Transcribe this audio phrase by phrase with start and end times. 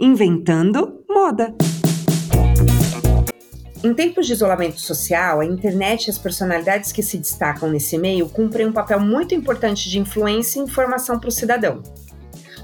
[0.00, 1.52] Inventando moda.
[3.82, 8.28] Em tempos de isolamento social, a internet e as personalidades que se destacam nesse meio
[8.28, 11.82] cumprem um papel muito importante de influência e informação para o cidadão.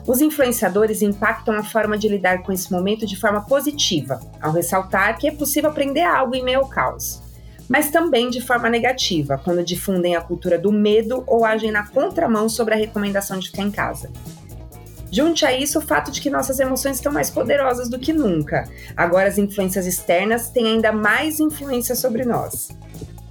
[0.07, 5.19] Os influenciadores impactam a forma de lidar com esse momento de forma positiva, ao ressaltar
[5.19, 7.21] que é possível aprender algo em meio ao caos.
[7.69, 12.49] Mas também de forma negativa, quando difundem a cultura do medo ou agem na contramão
[12.49, 14.13] sobre a recomendação de ficar em casa.
[15.15, 18.69] Junte a isso o fato de que nossas emoções estão mais poderosas do que nunca.
[18.97, 22.71] Agora as influências externas têm ainda mais influência sobre nós.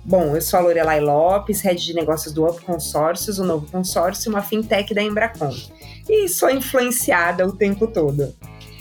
[0.05, 4.31] Bom, eu sou a Lorelai Lopes, head de negócios do Up Consórcios, o novo consórcio,
[4.31, 5.53] uma fintech da Embracon.
[6.07, 8.33] E sou influenciada o tempo todo.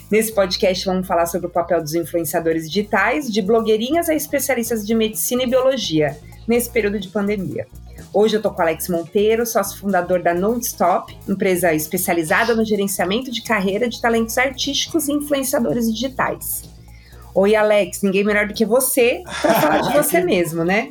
[0.09, 4.95] Nesse podcast vamos falar sobre o papel dos influenciadores digitais, de blogueirinhas a especialistas de
[4.95, 7.67] medicina e biologia, nesse período de pandemia.
[8.15, 13.31] Hoje eu tô com o Alex Monteiro, sócio fundador da Nonstop, empresa especializada no gerenciamento
[13.31, 16.63] de carreira de talentos artísticos e influenciadores digitais.
[17.35, 20.91] Oi, Alex, ninguém melhor do que você para falar de você mesmo, né?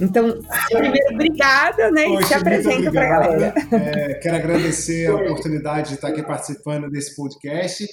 [0.00, 0.40] Então,
[0.70, 2.04] primeiro, obrigada, né?
[2.04, 3.54] Poxa, e se apresenta para a galera.
[3.72, 7.84] É, quero agradecer a oportunidade de estar aqui participando desse podcast.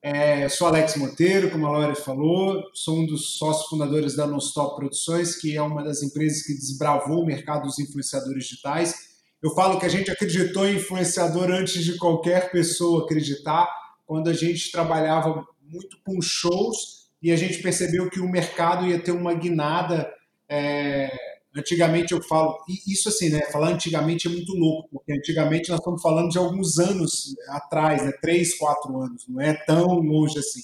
[0.00, 4.76] É, sou Alex Monteiro, como a Laura falou, sou um dos sócios fundadores da Nonstop
[4.76, 8.94] Produções, que é uma das empresas que desbravou o mercado dos influenciadores digitais.
[9.42, 13.68] Eu falo que a gente acreditou em influenciador antes de qualquer pessoa acreditar,
[14.06, 19.00] quando a gente trabalhava muito com shows e a gente percebeu que o mercado ia
[19.00, 20.12] ter uma guinada
[20.48, 21.10] é,
[21.56, 23.40] Antigamente eu falo, isso assim, né?
[23.50, 28.12] Falar antigamente é muito louco, porque antigamente nós estamos falando de alguns anos atrás, né?
[28.20, 30.62] Três, quatro anos, não é tão longe assim.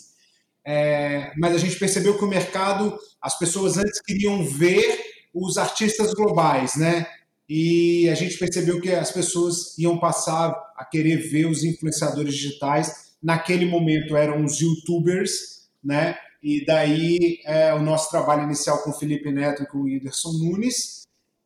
[0.64, 4.98] É, mas a gente percebeu que o mercado, as pessoas antes queriam ver
[5.34, 7.06] os artistas globais, né?
[7.48, 13.14] E a gente percebeu que as pessoas iam passar a querer ver os influenciadores digitais.
[13.22, 16.16] Naquele momento eram os YouTubers, né?
[16.44, 20.30] E daí é, o nosso trabalho inicial com o Felipe Neto e com o Whindersson
[20.32, 21.04] Nunes.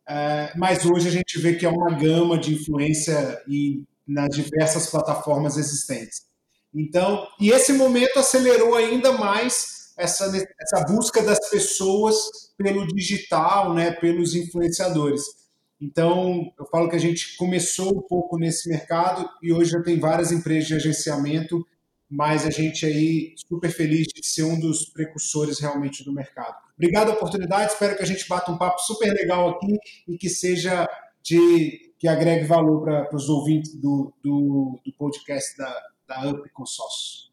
[0.08, 4.90] É, mas hoje a gente vê que é uma gama de influência em, nas diversas
[4.90, 6.22] plataformas existentes.
[6.74, 10.24] Então, e esse momento acelerou ainda mais essa,
[10.60, 12.16] essa busca das pessoas
[12.56, 15.22] pelo digital, né, pelos influenciadores.
[15.80, 20.00] Então, eu falo que a gente começou um pouco nesse mercado e hoje já tem
[20.00, 21.64] várias empresas de agenciamento
[22.10, 26.56] mas a gente aí super feliz de ser um dos precursores realmente do mercado.
[26.76, 29.76] Obrigado a oportunidade, espero que a gente bata um papo super legal aqui
[30.06, 30.88] e que seja
[31.22, 37.27] de que agregue valor para os ouvintes do, do, do, podcast da, da UP Consórcio.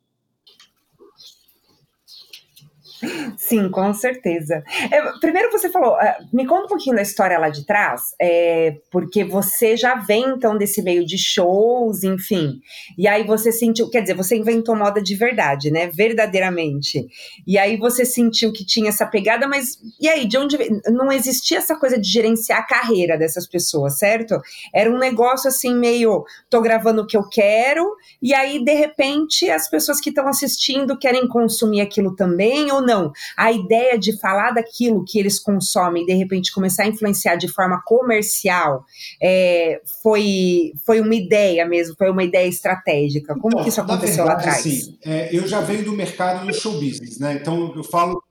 [3.37, 4.63] Sim, com certeza.
[4.91, 8.77] É, primeiro você falou, é, me conta um pouquinho da história lá de trás, é,
[8.91, 12.59] porque você já vem então desse meio de shows, enfim.
[12.97, 15.87] E aí você sentiu, quer dizer, você inventou moda de verdade, né?
[15.87, 17.05] Verdadeiramente.
[17.45, 20.57] E aí você sentiu que tinha essa pegada, mas e aí, de onde
[20.87, 24.39] não existia essa coisa de gerenciar a carreira dessas pessoas, certo?
[24.73, 29.49] Era um negócio assim meio, tô gravando o que eu quero, e aí de repente
[29.49, 33.11] as pessoas que estão assistindo querem consumir aquilo também ou não.
[33.35, 37.47] A ideia de falar daquilo que eles consomem e de repente começar a influenciar de
[37.47, 38.85] forma comercial
[39.21, 43.33] é, foi, foi uma ideia mesmo, foi uma ideia estratégica.
[43.33, 44.59] Como então, que isso aconteceu verdade, lá atrás?
[44.59, 47.39] Assim, é, eu já venho do mercado do show business, né?
[47.41, 48.21] Então eu falo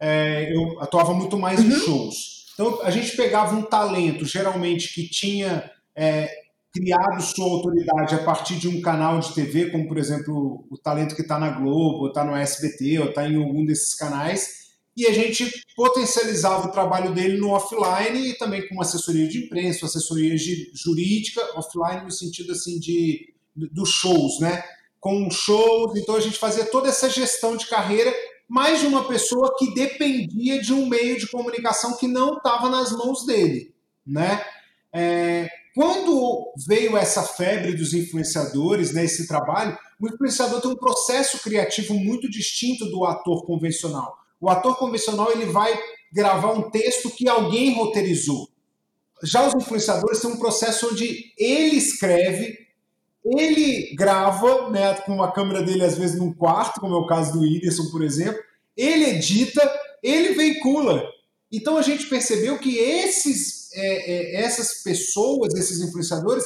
[0.00, 1.66] é, eu atuava muito mais uhum.
[1.66, 2.44] em shows.
[2.54, 6.30] Então a gente pegava um talento, geralmente que tinha é,
[6.74, 11.14] criado sua autoridade a partir de um canal de TV, como por exemplo o talento
[11.14, 14.64] que está na Globo, ou está no SBT, ou está em algum desses canais,
[14.96, 19.86] e a gente potencializava o trabalho dele no offline e também com assessoria de imprensa,
[19.86, 20.36] assessoria
[20.74, 24.64] jurídica, offline no sentido assim de dos shows, né?
[24.98, 28.12] Com shows, então a gente fazia toda essa gestão de carreira,
[28.48, 32.90] mais de uma pessoa que dependia de um meio de comunicação que não estava nas
[32.90, 33.72] mãos dele,
[34.04, 34.44] né?
[34.92, 41.42] É, quando veio essa febre dos influenciadores, né, esse trabalho, o influenciador tem um processo
[41.42, 44.16] criativo muito distinto do ator convencional.
[44.40, 45.76] O ator convencional ele vai
[46.12, 48.48] gravar um texto que alguém roteirizou.
[49.24, 52.56] Já os influenciadores têm um processo onde ele escreve,
[53.24, 57.32] ele grava, né, com uma câmera dele às vezes num quarto, como é o caso
[57.32, 58.40] do Whindersson, por exemplo,
[58.76, 59.68] ele edita,
[60.02, 61.02] ele veicula.
[61.56, 66.44] Então a gente percebeu que esses é, é, essas pessoas, esses influenciadores,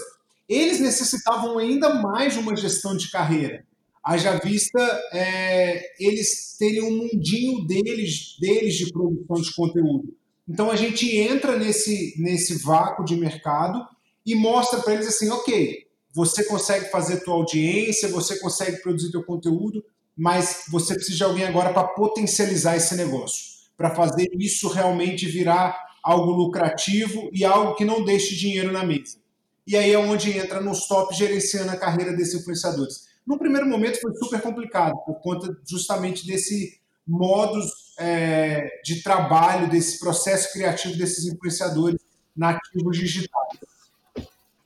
[0.49, 3.67] eles necessitavam ainda mais de uma gestão de carreira.
[4.03, 4.81] Haja vista
[5.13, 10.17] é, eles terem um mundinho deles, deles de produção de conteúdo.
[10.49, 13.87] Então a gente entra nesse, nesse vácuo de mercado
[14.25, 19.23] e mostra para eles assim, ok, você consegue fazer tua audiência, você consegue produzir teu
[19.23, 19.85] conteúdo,
[20.17, 25.79] mas você precisa de alguém agora para potencializar esse negócio, para fazer isso realmente virar
[26.03, 29.19] algo lucrativo e algo que não deixe dinheiro na mesa.
[29.65, 33.07] E aí é onde entra no stop gerenciando a carreira desses influenciadores.
[33.25, 40.01] No primeiro momento foi super complicado, por conta justamente desse modus é, de trabalho, desse
[40.01, 42.01] processo criativo desses influenciadores
[42.37, 43.59] nativos digitais.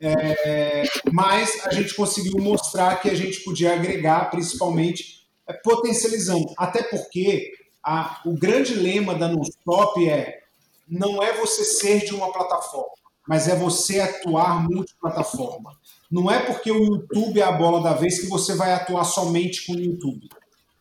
[0.00, 6.53] É, mas a gente conseguiu mostrar que a gente podia agregar, principalmente é, potencializando.
[6.56, 7.53] Até porque
[7.84, 10.43] a, o grande lema da Nonstop é
[10.88, 12.93] não é você ser de uma plataforma,
[13.26, 15.73] mas é você atuar multiplataforma.
[16.11, 19.67] Não é porque o YouTube é a bola da vez que você vai atuar somente
[19.67, 20.29] com o YouTube.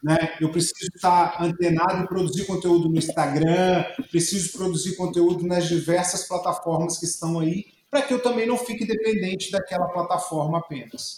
[0.04, 0.36] Né?
[0.42, 6.98] Eu preciso estar antenado e produzir conteúdo no Instagram, preciso produzir conteúdo nas diversas plataformas
[6.98, 11.16] que estão aí, para que eu também não fique dependente daquela plataforma apenas.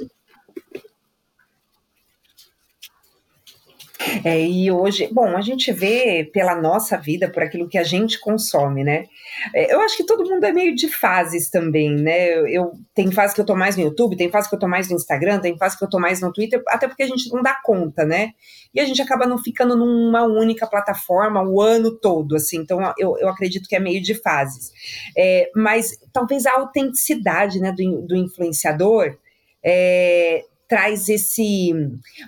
[4.23, 8.19] É, e hoje, bom, a gente vê pela nossa vida, por aquilo que a gente
[8.19, 9.05] consome, né?
[9.53, 12.33] É, eu acho que todo mundo é meio de fases também, né?
[12.33, 14.67] Eu, eu tem fase que eu tô mais no YouTube, tem fase que eu tô
[14.67, 17.31] mais no Instagram, tem fase que eu tô mais no Twitter, até porque a gente
[17.31, 18.31] não dá conta, né?
[18.73, 22.57] E a gente acaba não ficando numa única plataforma o ano todo, assim.
[22.57, 24.71] Então eu, eu acredito que é meio de fases.
[25.17, 29.17] É, mas talvez a autenticidade, né, do, do influenciador
[29.63, 31.71] é, traz esse.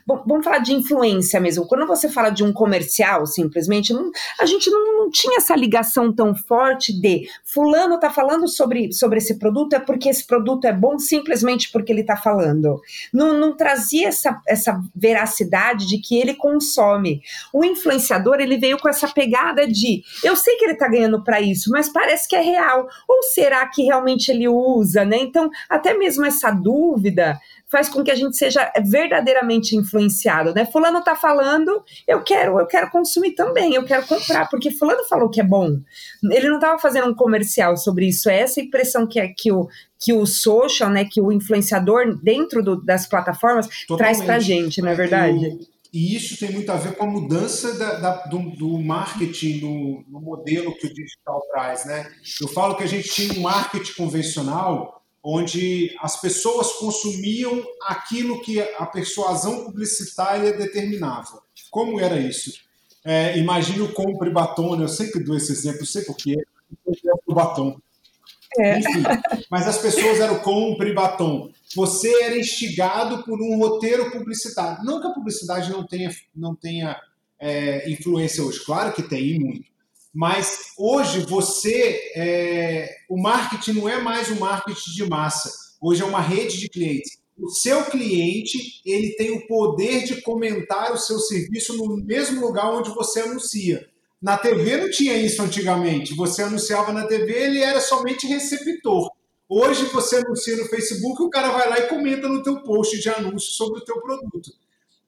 [0.05, 1.65] Bom, vamos falar de influência mesmo.
[1.65, 6.13] Quando você fala de um comercial, simplesmente, não, a gente não, não, tinha essa ligação
[6.13, 10.71] tão forte de fulano está falando sobre, sobre esse produto, é porque esse produto é
[10.71, 12.79] bom simplesmente porque ele está falando.
[13.11, 17.23] Não, não trazia essa, essa veracidade de que ele consome.
[17.51, 21.41] O influenciador ele veio com essa pegada de eu sei que ele está ganhando para
[21.41, 22.87] isso, mas parece que é real.
[23.07, 25.17] Ou será que realmente ele usa, né?
[25.17, 27.39] Então, até mesmo essa dúvida
[27.71, 30.65] faz com que a gente seja verdadeiramente influenciado, né?
[30.65, 35.29] Fulano tá falando, eu quero, eu quero consumir também, eu quero comprar, porque fulano falou
[35.29, 35.79] que é bom.
[36.31, 39.67] Ele não estava fazendo um comercial sobre isso, é essa impressão que é que o
[39.97, 43.97] que o social, né, que o influenciador dentro do, das plataformas Totalmente.
[43.97, 45.57] traz pra gente, não é verdade?
[45.91, 50.03] E isso tem muito a ver com a mudança da, da, do, do, marketing no,
[50.09, 52.11] no, modelo que o digital traz, né?
[52.41, 58.61] Eu falo que a gente tinha um marketing convencional onde as pessoas consumiam aquilo que
[58.61, 61.41] a persuasão publicitária determinava.
[61.71, 62.53] Como era isso?
[63.03, 64.83] É, imagine o compre batom, né?
[64.83, 66.45] eu sempre dou esse exemplo, sei porquê,
[67.25, 67.75] o batom.
[68.59, 68.77] É.
[68.77, 69.03] Enfim,
[69.49, 71.51] mas as pessoas eram compre batom.
[71.75, 74.83] Você era instigado por um roteiro publicitário.
[74.85, 77.01] Não que a publicidade não tenha, não tenha
[77.39, 79.74] é, influência hoje, claro que tem muito.
[80.15, 85.51] Mas hoje você, é, o marketing não é mais um marketing de massa.
[85.81, 87.17] Hoje é uma rede de clientes.
[87.37, 92.73] O seu cliente ele tem o poder de comentar o seu serviço no mesmo lugar
[92.73, 93.85] onde você anuncia.
[94.21, 96.15] Na TV não tinha isso antigamente.
[96.15, 99.11] Você anunciava na TV, ele era somente receptor.
[99.49, 103.09] Hoje você anuncia no Facebook, o cara vai lá e comenta no teu post de
[103.09, 104.49] anúncio sobre o teu produto.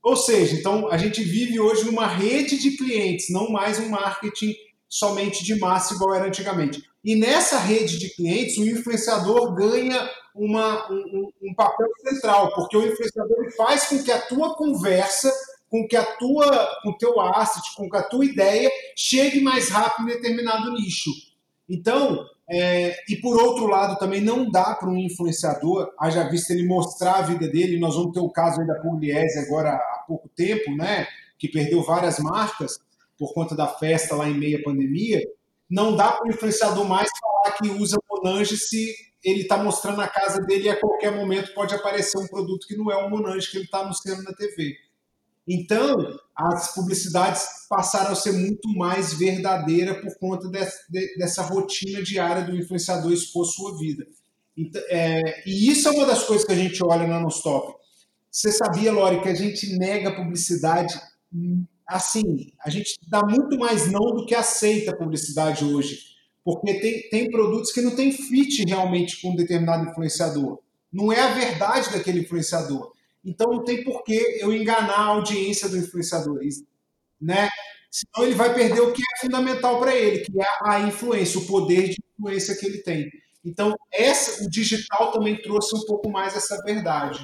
[0.04, 4.54] Ou seja, então a gente vive hoje numa rede de clientes, não mais um marketing
[4.90, 6.84] somente de massa igual era antigamente.
[7.04, 12.86] E nessa rede de clientes, o influenciador ganha uma, um, um, papel central, porque o
[12.86, 15.32] influenciador faz com que a tua conversa,
[15.70, 19.70] com que a tua, com o teu asset, com que a tua ideia chegue mais
[19.70, 21.12] rápido em determinado nicho.
[21.70, 26.66] Então, é, e por outro lado, também não dá para um influenciador, haja visto ele
[26.66, 30.30] mostrar a vida dele, nós vamos ter o caso aí da Pugliese agora há pouco
[30.30, 31.08] tempo, né,
[31.38, 32.80] que perdeu várias marcas,
[33.18, 35.22] por conta da festa lá em meia pandemia,
[35.70, 40.08] não dá para o influenciador mais falar que usa Monange se ele está mostrando a
[40.08, 43.50] casa dele e a qualquer momento pode aparecer um produto que não é um Monange
[43.50, 44.76] que ele está anunciando na TV.
[45.48, 52.44] Então, as publicidades passaram a ser muito mais verdadeiras por conta de, dessa rotina diária
[52.44, 54.06] do influenciador expor sua vida.
[54.58, 57.76] Então, é, e isso é uma das coisas que a gente olha na Nostop.
[58.30, 60.94] Você sabia, Lori, que a gente nega publicidade
[61.88, 66.00] assim, a gente dá muito mais não do que aceita a publicidade hoje,
[66.44, 70.60] porque tem, tem produtos que não tem fit realmente com um determinado influenciador.
[70.92, 72.92] Não é a verdade daquele influenciador.
[73.24, 76.40] Então não tem por que eu enganar a audiência do influenciador,
[77.20, 77.50] né?
[77.90, 81.48] Senão ele vai perder o que é fundamental para ele, que é a influência, o
[81.48, 83.10] poder de influência que ele tem.
[83.44, 87.20] Então, essa, o digital também trouxe um pouco mais essa verdade.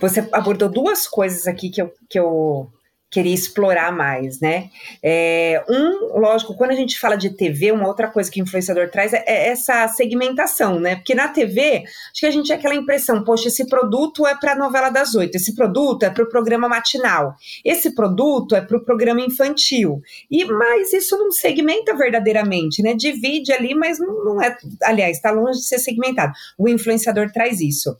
[0.00, 2.70] Você abordou duas coisas aqui que eu, que eu,
[3.14, 4.70] queria explorar mais, né?
[5.00, 8.90] É, um, lógico, quando a gente fala de TV, uma outra coisa que o influenciador
[8.90, 10.96] traz é, é essa segmentação, né?
[10.96, 14.52] Porque na TV, acho que a gente tem aquela impressão, poxa, esse produto é para
[14.52, 18.76] a novela das oito, esse produto é para o programa matinal, esse produto é para
[18.76, 20.02] o programa infantil.
[20.28, 22.94] E mas isso não segmenta verdadeiramente, né?
[22.94, 26.32] Divide ali, mas não, não é, aliás, está longe de ser segmentado.
[26.58, 27.96] O influenciador traz isso.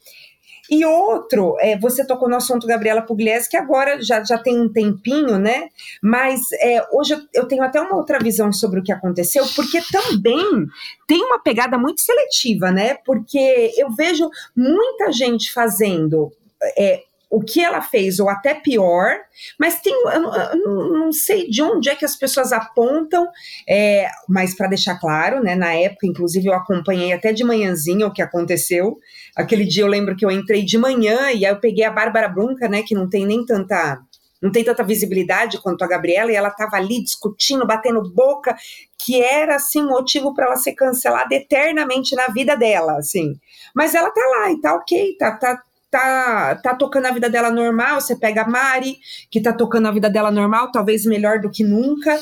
[0.70, 4.72] E outro, é, você tocou no assunto Gabriela Pugliese, que agora já, já tem um
[4.72, 5.68] tempinho, né?
[6.02, 9.80] Mas é, hoje eu, eu, tenho até uma outra visão sobre o que aconteceu, porque
[9.92, 10.66] também
[11.06, 12.94] tem uma pegada muito seletiva, né?
[13.04, 16.32] Porque eu vejo muita gente fazendo.
[16.78, 17.02] É,
[17.34, 19.18] o que ela fez, ou até pior,
[19.58, 23.26] mas tem, eu, eu não sei de onde é que as pessoas apontam,
[23.68, 28.12] é, mas para deixar claro, né, na época, inclusive, eu acompanhei até de manhãzinha o
[28.12, 28.98] que aconteceu.
[29.34, 32.28] Aquele dia eu lembro que eu entrei de manhã e aí eu peguei a Bárbara
[32.28, 34.00] Brunca, né, que não tem nem tanta
[34.40, 38.54] não tem tanta visibilidade quanto a Gabriela, e ela estava ali discutindo, batendo boca,
[38.98, 43.40] que era assim motivo para ela ser cancelada eternamente na vida dela, assim.
[43.74, 45.62] Mas ela tá lá e tá ok, tá, tá,
[45.94, 48.98] tá, tá tocando a vida dela normal, você pega a Mari,
[49.30, 52.18] que tá tocando a vida dela normal, talvez melhor do que nunca,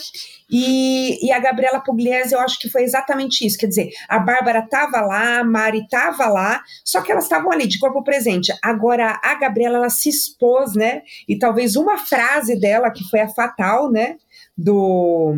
[0.50, 4.60] e, e a Gabriela Pugliese, eu acho que foi exatamente isso, quer dizer, a Bárbara
[4.68, 9.18] tava lá, a Mari tava lá, só que elas estavam ali, de corpo presente, agora
[9.24, 13.90] a Gabriela, ela se expôs, né, e talvez uma frase dela, que foi a fatal,
[13.90, 14.16] né,
[14.54, 15.32] do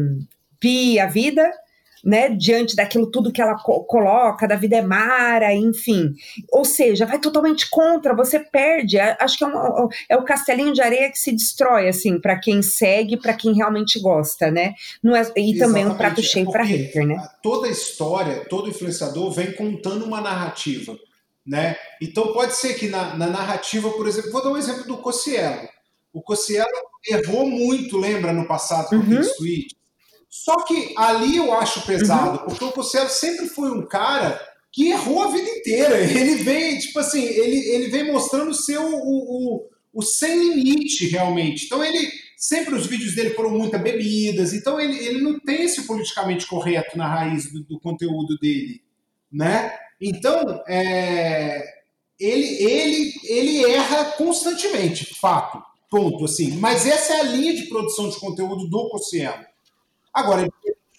[0.58, 1.52] Pi, a vida,
[2.04, 6.12] né, diante daquilo tudo que ela co coloca, da vida é mara, enfim.
[6.52, 8.98] Ou seja, vai totalmente contra, você perde.
[8.98, 12.60] Acho que é, um, é o castelinho de areia que se destrói, assim, para quem
[12.60, 14.74] segue, para quem realmente gosta, né?
[15.02, 15.58] Não é, e Exatamente.
[15.58, 17.16] também um prato cheio para hater, né?
[17.42, 20.96] Toda história, todo influenciador vem contando uma narrativa,
[21.46, 21.76] né?
[22.02, 25.68] Então pode ser que na, na narrativa, por exemplo, vou dar um exemplo do Cossielo.
[26.12, 26.68] O Cossielo
[27.08, 29.02] errou muito, lembra, no passado com uhum.
[29.02, 29.83] aqueles tweets
[30.34, 32.46] só que ali eu acho pesado, uhum.
[32.46, 34.36] porque o Cosselo sempre foi um cara
[34.72, 36.00] que errou a vida inteira.
[36.02, 41.66] Ele vem, tipo assim, ele, ele vem mostrando ser o, o, o sem limite, realmente.
[41.66, 42.10] Então ele.
[42.36, 46.98] Sempre os vídeos dele foram muitas bebidas, então ele, ele não tem esse politicamente correto
[46.98, 48.82] na raiz do, do conteúdo dele,
[49.32, 49.72] né?
[49.98, 51.64] Então, é,
[52.20, 56.58] ele, ele, ele erra constantemente, fato, ponto, assim.
[56.58, 59.53] Mas essa é a linha de produção de conteúdo do Cossielo.
[60.14, 60.48] Agora,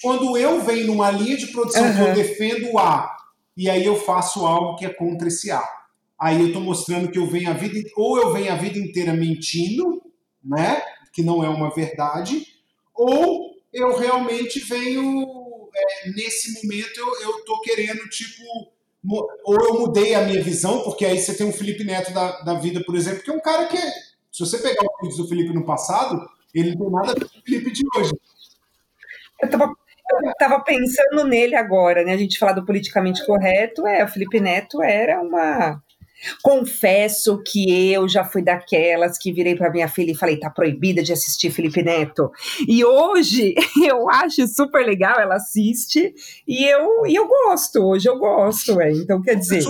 [0.01, 1.95] quando eu venho numa linha de produção uhum.
[1.95, 3.15] que eu defendo A,
[3.55, 5.63] e aí eu faço algo que é contra esse A.
[6.19, 9.13] Aí eu estou mostrando que eu venho a vida, ou eu venho a vida inteira
[9.13, 10.01] mentindo,
[10.43, 10.81] né?
[11.13, 12.45] Que não é uma verdade,
[12.93, 15.25] ou eu realmente venho,
[15.75, 18.41] é, nesse momento, eu, estou querendo, tipo,
[19.43, 22.53] ou eu mudei a minha visão, porque aí você tem um Felipe Neto da, da
[22.55, 25.53] vida, por exemplo, que é um cara que, se você pegar os vídeos do Felipe
[25.53, 28.12] no passado, ele não tem nada a ver com o Felipe de hoje.
[29.42, 29.75] Eu tava,
[30.24, 32.13] eu tava pensando nele agora, né?
[32.13, 35.82] A gente falar do politicamente correto, é, o Felipe Neto era uma.
[36.42, 41.04] Confesso que eu já fui daquelas que virei para minha filha e falei: tá proibida
[41.04, 42.32] de assistir Felipe Neto.
[42.68, 43.54] E hoje
[43.86, 46.13] eu acho super legal, ela assiste
[46.48, 48.92] e eu, e eu gosto, hoje eu gosto, é.
[48.92, 49.63] Então, quer dizer,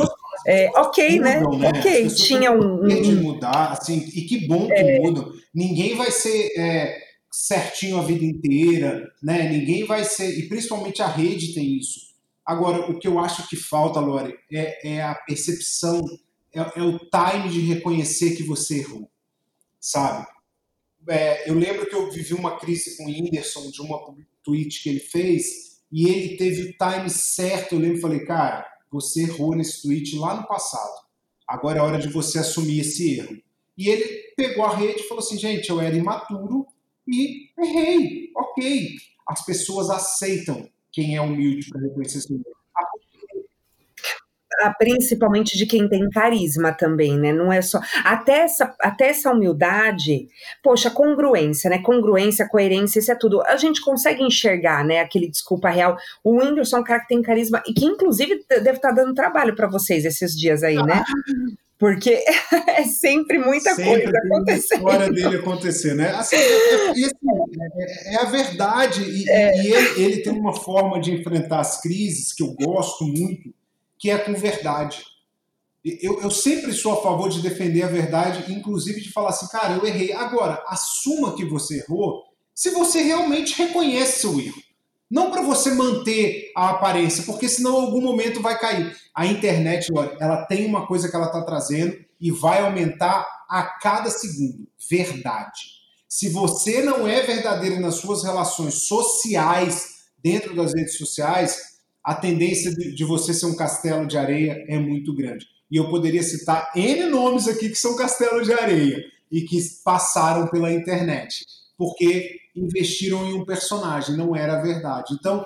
[0.45, 1.39] é, ok, né?
[1.39, 1.72] mudam, né?
[1.75, 2.86] Ok, tinha um.
[2.86, 5.00] de mudar, assim, e que bom que é...
[5.00, 5.34] mudam.
[5.53, 6.51] Ninguém vai ser.
[6.57, 7.04] É
[7.35, 9.49] certinho a vida inteira, né?
[9.49, 12.15] Ninguém vai ser, e principalmente a rede tem isso.
[12.45, 16.01] Agora, o que eu acho que falta, Lore, é, é a percepção,
[16.53, 19.11] é, é, o time de reconhecer que você errou,
[19.81, 20.25] sabe?
[21.09, 23.99] É, eu lembro que eu vivi uma crise com o Whindersson de uma
[24.41, 27.75] tweet que ele fez e ele teve o time certo.
[27.75, 31.03] Eu lembro e falei, cara, você errou nesse tweet lá no passado.
[31.45, 33.37] Agora é hora de você assumir esse erro.
[33.77, 36.65] E ele pegou a rede e falou assim, gente, eu era imaturo,
[37.07, 38.95] e errei, ok.
[39.27, 42.55] As pessoas aceitam quem é humilde para reconhecer seu erro.
[44.62, 47.33] Ah, principalmente de quem tem carisma também, né?
[47.33, 50.29] Não é só até essa, até essa humildade,
[50.63, 51.79] poxa, congruência, né?
[51.79, 53.41] Congruência, coerência, isso é tudo.
[53.41, 55.00] A gente consegue enxergar, né?
[55.01, 55.97] Aquele desculpa real.
[56.24, 59.13] O Whindersson é um cara que tem carisma e que inclusive deve estar tá dando
[59.13, 61.03] trabalho para vocês esses dias aí, né?
[61.05, 62.24] Ah, porque
[62.67, 64.77] é sempre muita sempre coisa acontecendo.
[64.77, 66.12] história dele acontecer, né?
[66.12, 69.62] Assim, é, é, assim, é, é, a verdade, e, é.
[69.62, 73.53] e ele, ele, tem uma forma de enfrentar as crises que eu gosto muito,
[74.00, 75.03] que é com verdade.
[76.01, 79.75] Eu, eu sempre sou a favor de defender a verdade, inclusive de falar assim, cara,
[79.75, 80.13] eu errei.
[80.13, 82.24] Agora, assuma que você errou
[82.55, 84.64] se você realmente reconhece seu erro.
[85.09, 88.95] Não para você manter a aparência, porque senão algum momento vai cair.
[89.13, 89.88] A internet,
[90.19, 94.67] ela tem uma coisa que ela está trazendo e vai aumentar a cada segundo.
[94.89, 95.75] Verdade.
[96.07, 102.71] Se você não é verdadeiro nas suas relações sociais dentro das redes sociais, a tendência
[102.71, 105.45] de você ser um castelo de areia é muito grande.
[105.69, 110.47] E eu poderia citar N nomes aqui que são castelo de areia e que passaram
[110.47, 111.43] pela internet,
[111.77, 115.13] porque investiram em um personagem, não era verdade.
[115.13, 115.45] Então,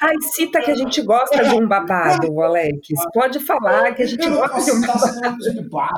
[0.00, 2.88] Ai, cita que a gente gosta de um babado, Alex.
[3.12, 5.92] Pode falar que a gente gosta de um babado.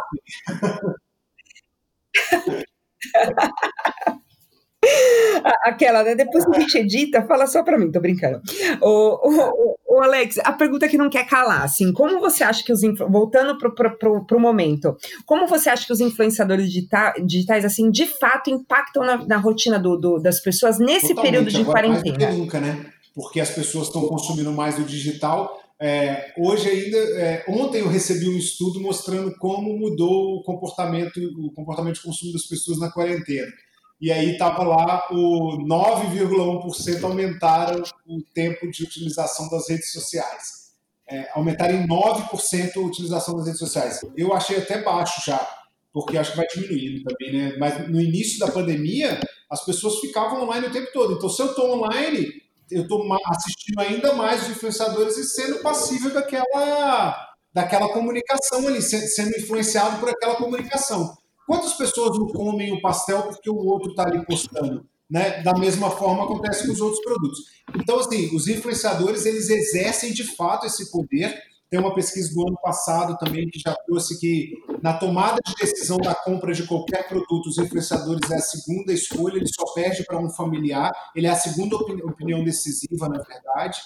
[5.63, 6.15] Aquela, né?
[6.15, 8.41] Depois que a gente edita, fala só pra mim, tô brincando.
[8.81, 12.73] O, o, o, Alex, a pergunta que não quer calar, assim, como você acha que
[12.73, 12.81] os.
[13.09, 17.91] Voltando pro, pro, pro, pro momento, como você acha que os influenciadores digita, digitais, assim,
[17.91, 22.19] de fato impactam na, na rotina do, do, das pessoas nesse Totalmente, período de quarentena?
[22.19, 22.87] Mais nunca, né?
[23.15, 25.59] Porque as pessoas estão consumindo mais o digital.
[25.81, 31.53] É, hoje ainda, é, ontem eu recebi um estudo mostrando como mudou o comportamento, o
[31.53, 33.47] comportamento de consumo das pessoas na quarentena
[34.00, 40.69] e aí estava lá o 9,1% aumentaram o tempo de utilização das redes sociais.
[41.11, 44.00] É, aumentaram em 9% a utilização das redes sociais.
[44.17, 45.38] Eu achei até baixo já,
[45.93, 47.57] porque acho que vai diminuindo também, né?
[47.59, 49.19] Mas no início da pandemia,
[49.50, 51.14] as pessoas ficavam online o tempo todo.
[51.14, 56.12] Então, se eu estou online, eu estou assistindo ainda mais os influenciadores e sendo passível
[56.12, 61.17] daquela, daquela comunicação ali, sendo influenciado por aquela comunicação.
[61.49, 64.87] Quantas pessoas não comem o pastel porque o outro está ali postando?
[65.09, 65.43] Né?
[65.43, 67.38] Da mesma forma acontece com os outros produtos.
[67.75, 71.43] Então, assim, os influenciadores, eles exercem de fato esse poder.
[71.71, 75.97] Tem uma pesquisa do ano passado também que já trouxe que na tomada de decisão
[75.97, 80.19] da compra de qualquer produto, os influenciadores é a segunda escolha, ele só perde para
[80.19, 83.81] um familiar, ele é a segunda opinião decisiva, na verdade.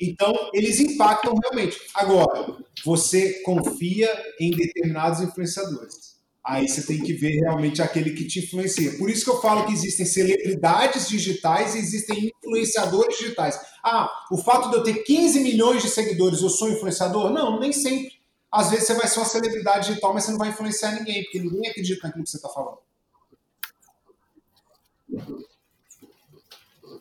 [0.00, 1.80] Então, eles impactam realmente.
[1.96, 6.11] Agora, você confia em determinados influenciadores
[6.44, 8.98] aí você tem que ver realmente aquele que te influencia.
[8.98, 13.58] Por isso que eu falo que existem celebridades digitais e existem influenciadores digitais.
[13.84, 17.30] Ah, o fato de eu ter 15 milhões de seguidores, eu sou influenciador?
[17.30, 18.20] Não, nem sempre.
[18.50, 21.40] Às vezes você vai ser uma celebridade digital, mas você não vai influenciar ninguém, porque
[21.40, 22.78] ninguém acredita naquilo que você está falando.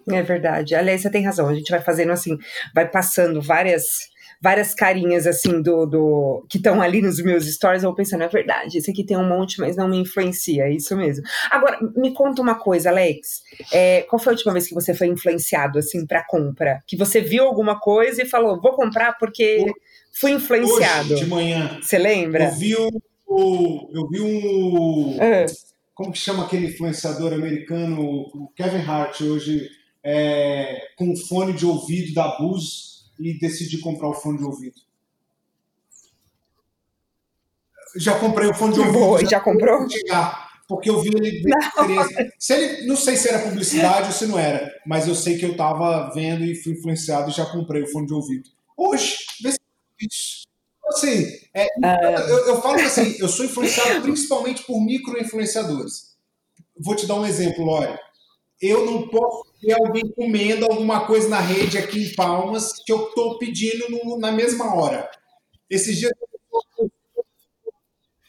[0.09, 0.75] É verdade.
[0.75, 1.47] Aliás, você tem razão.
[1.47, 2.37] A gente vai fazendo assim,
[2.73, 4.09] vai passando várias
[4.41, 8.27] várias carinhas assim do, do que estão ali nos meus stories, eu vou pensando, é
[8.27, 11.23] verdade, esse aqui tem um monte, mas não me influencia, é isso mesmo.
[11.51, 13.43] Agora, me conta uma coisa, Alex.
[13.71, 16.81] É, qual foi a última vez que você foi influenciado assim para compra?
[16.87, 19.71] Que você viu alguma coisa e falou, vou comprar porque
[20.11, 21.13] fui influenciado.
[21.13, 21.77] Hoje, de manhã.
[21.79, 22.45] Você lembra?
[22.45, 23.89] Eu vi o.
[23.93, 25.17] Eu vi um.
[25.21, 25.45] É.
[25.93, 29.69] Como que chama aquele influenciador americano, o Kevin Hart, hoje,
[30.03, 32.90] é, com fone de ouvido da Bose
[33.21, 34.81] e decidi comprar o fone de ouvido.
[37.95, 38.97] Já comprei o fone de ouvido.
[38.97, 39.89] Boa, já, já comprou?
[39.89, 41.43] Chegar, porque eu vi ele.
[41.43, 42.07] Não.
[42.39, 42.87] Se ele.
[42.87, 46.09] Não sei se era publicidade ou se não era, mas eu sei que eu estava
[46.13, 48.49] vendo e fui influenciado e já comprei o fone de ouvido.
[48.77, 49.59] Hoje, vê se
[49.99, 50.41] isso.
[50.87, 52.25] Assim, é, ah.
[52.27, 56.15] eu, eu falo assim, eu sou influenciado principalmente por micro-influenciadores.
[56.77, 57.97] Vou te dar um exemplo, Lore
[58.61, 63.07] eu não posso ter alguém comendo alguma coisa na rede aqui em Palmas que eu
[63.07, 65.09] estou pedindo no, na mesma hora.
[65.69, 66.11] Esses dias.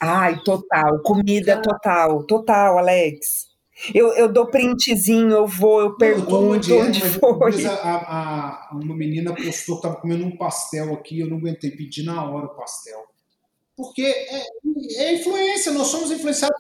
[0.01, 1.01] Ai, total.
[1.03, 2.25] Comida total.
[2.27, 3.53] Total, Alex.
[3.95, 7.67] Eu, eu dou printzinho, eu vou, eu pergunto eu onde foi.
[7.67, 12.05] A, a, uma menina postou que estava comendo um pastel aqui, eu não aguentei pedir
[12.05, 13.03] na hora o pastel.
[13.77, 14.47] Porque é,
[14.99, 16.57] é influência, nós somos influenciados.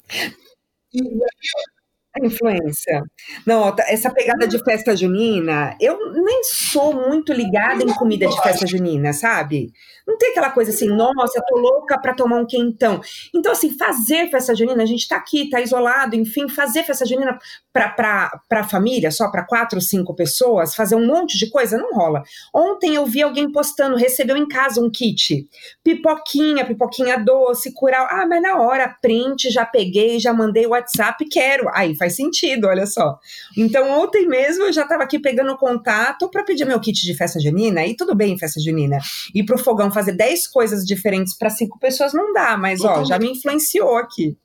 [0.92, 1.81] E, e
[2.22, 3.02] influência.
[3.46, 8.42] Não, tá, essa pegada de festa junina, eu nem sou muito ligada em comida de
[8.42, 9.72] festa junina, sabe?
[10.06, 13.00] Não tem aquela coisa assim, nossa, tô louca pra tomar um quentão.
[13.34, 17.38] Então, assim, fazer festa junina, a gente tá aqui, tá isolado, enfim, fazer festa junina
[17.72, 21.92] pra, pra, pra família, só pra quatro, cinco pessoas, fazer um monte de coisa, não
[21.94, 22.22] rola.
[22.54, 25.48] Ontem eu vi alguém postando, recebeu em casa um kit,
[25.82, 28.06] pipoquinha, pipoquinha doce, cural.
[28.10, 31.68] Ah, mas na hora, print, já peguei, já mandei WhatsApp, quero.
[31.72, 33.18] Aí faz sentido, olha só.
[33.56, 37.38] Então, ontem mesmo eu já tava aqui pegando contato para pedir meu kit de festa
[37.40, 38.98] junina, e tudo bem, festa junina.
[39.34, 43.18] Ir pro fogão fazer 10 coisas diferentes para cinco pessoas não dá, mas ó, já
[43.18, 44.36] me influenciou aqui.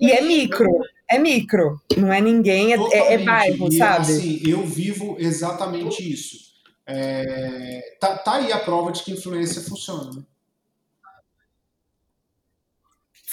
[0.00, 0.68] E é micro,
[1.10, 4.12] é micro, não é ninguém, é, é, é bairro, e, sabe?
[4.12, 6.48] Assim, eu vivo exatamente isso.
[6.86, 10.10] É, tá, tá aí a prova de que influência funciona.
[10.12, 10.22] Né?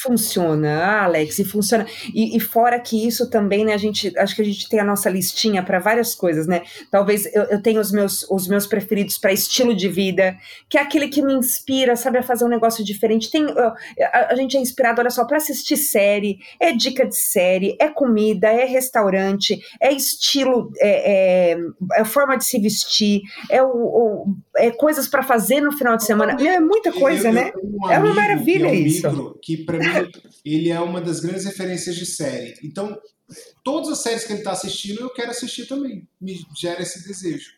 [0.06, 1.86] Funciona, Alex, e funciona.
[2.13, 3.74] E, e, fora que isso também, né?
[3.74, 6.62] A gente acho que a gente tem a nossa listinha para várias coisas, né?
[6.91, 10.38] Talvez eu, eu tenha os meus, os meus preferidos para estilo de vida,
[10.70, 13.32] que é aquele que me inspira, sabe, a fazer um negócio diferente.
[13.32, 13.46] Tem,
[14.13, 17.88] a, a gente é inspirado, olha só, para assistir série, é dica de série, é
[17.88, 21.58] comida, é restaurante, é estilo, é, é,
[21.96, 26.06] é forma de se vestir, é, o, o é coisas para fazer no final de
[26.06, 26.38] semana.
[26.39, 27.52] É muita coisa, eu, eu, né?
[27.56, 29.39] Um é uma maravilha é um isso.
[29.41, 29.86] Que para mim
[30.44, 32.58] ele é uma das grandes referências de série.
[32.64, 33.00] Então,
[33.64, 36.08] todas as séries que ele está assistindo, eu quero assistir também.
[36.20, 37.56] Me gera esse desejo.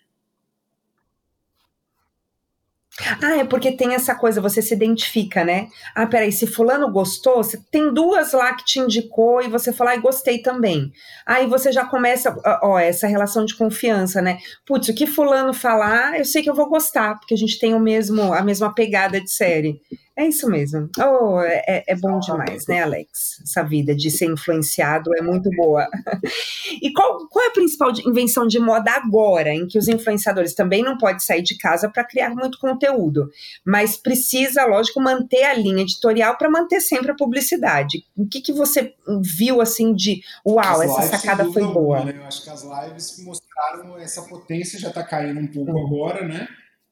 [3.21, 5.67] Ah, é porque tem essa coisa, você se identifica, né?
[5.93, 9.91] Ah, peraí, se fulano gostou, você tem duas lá que te indicou e você fala,
[9.91, 10.91] ai, gostei também.
[11.23, 14.39] Aí você já começa, ó, essa relação de confiança, né?
[14.65, 17.76] Putz, o que fulano falar, eu sei que eu vou gostar, porque a gente tem
[17.76, 19.80] o mesmo, a mesma pegada de série.
[20.17, 20.89] É isso mesmo.
[20.97, 23.39] Oh, é, é bom demais, né, Alex?
[23.43, 25.88] Essa vida de ser influenciado é muito boa.
[26.82, 30.82] e qual, qual é a principal invenção de moda agora, em que os influenciadores também
[30.82, 33.30] não podem sair de casa para criar muito conteúdo,
[33.63, 38.03] mas precisa, lógico, manter a linha editorial para manter sempre a publicidade.
[38.17, 42.03] O que, que você viu assim de uau, as essa lives, sacada foi boa?
[42.03, 42.15] né?
[42.17, 45.86] Eu acho que as lives mostraram essa potência, já está caindo um pouco hum.
[45.86, 46.47] agora, né?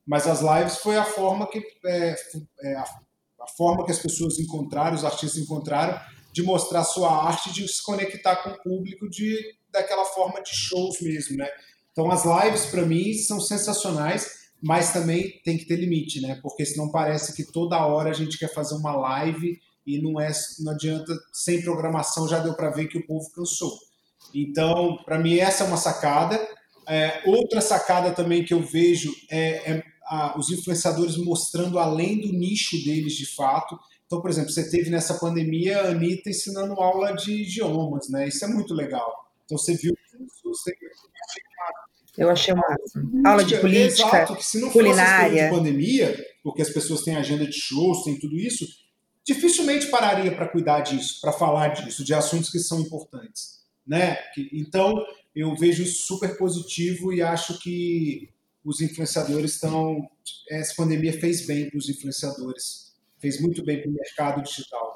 [0.05, 2.15] Mas as lives foi a forma que é,
[2.61, 2.85] é, a
[3.45, 5.99] a forma que as pessoas encontraram, os artistas encontraram,
[6.33, 11.01] de mostrar sua arte, de se conectar com o público de daquela forma de shows
[11.01, 11.47] mesmo, né?
[11.91, 16.39] Então as lives para mim são sensacionais, mas também tem que ter limite, né?
[16.41, 20.31] Porque senão parece que toda hora a gente quer fazer uma live e não é,
[20.59, 23.71] não adianta sem programação já deu para ver que o povo cansou.
[24.33, 26.39] Então, para mim essa é uma sacada.
[26.87, 32.31] É, outra sacada também que eu vejo é, é a, os influenciadores mostrando além do
[32.31, 33.77] nicho deles de fato.
[34.05, 38.27] Então, por exemplo, você teve nessa pandemia a Anitta ensinando aula de idiomas, né?
[38.27, 39.11] Isso é muito legal.
[39.45, 39.95] Então você viu.
[40.43, 40.73] Você...
[42.17, 42.63] Eu achei uma
[43.25, 45.29] aula de política, Exato, que se não culinária.
[45.29, 48.65] Fosse de pandemia, porque as pessoas têm agenda de shows, tem tudo isso,
[49.25, 54.17] dificilmente pararia para cuidar disso, para falar disso, de assuntos que são importantes, né?
[54.53, 54.95] Então
[55.35, 58.29] eu vejo super positivo e acho que
[58.65, 60.09] os influenciadores estão.
[60.49, 64.93] Essa pandemia fez bem para os influenciadores, fez muito bem para o mercado digital.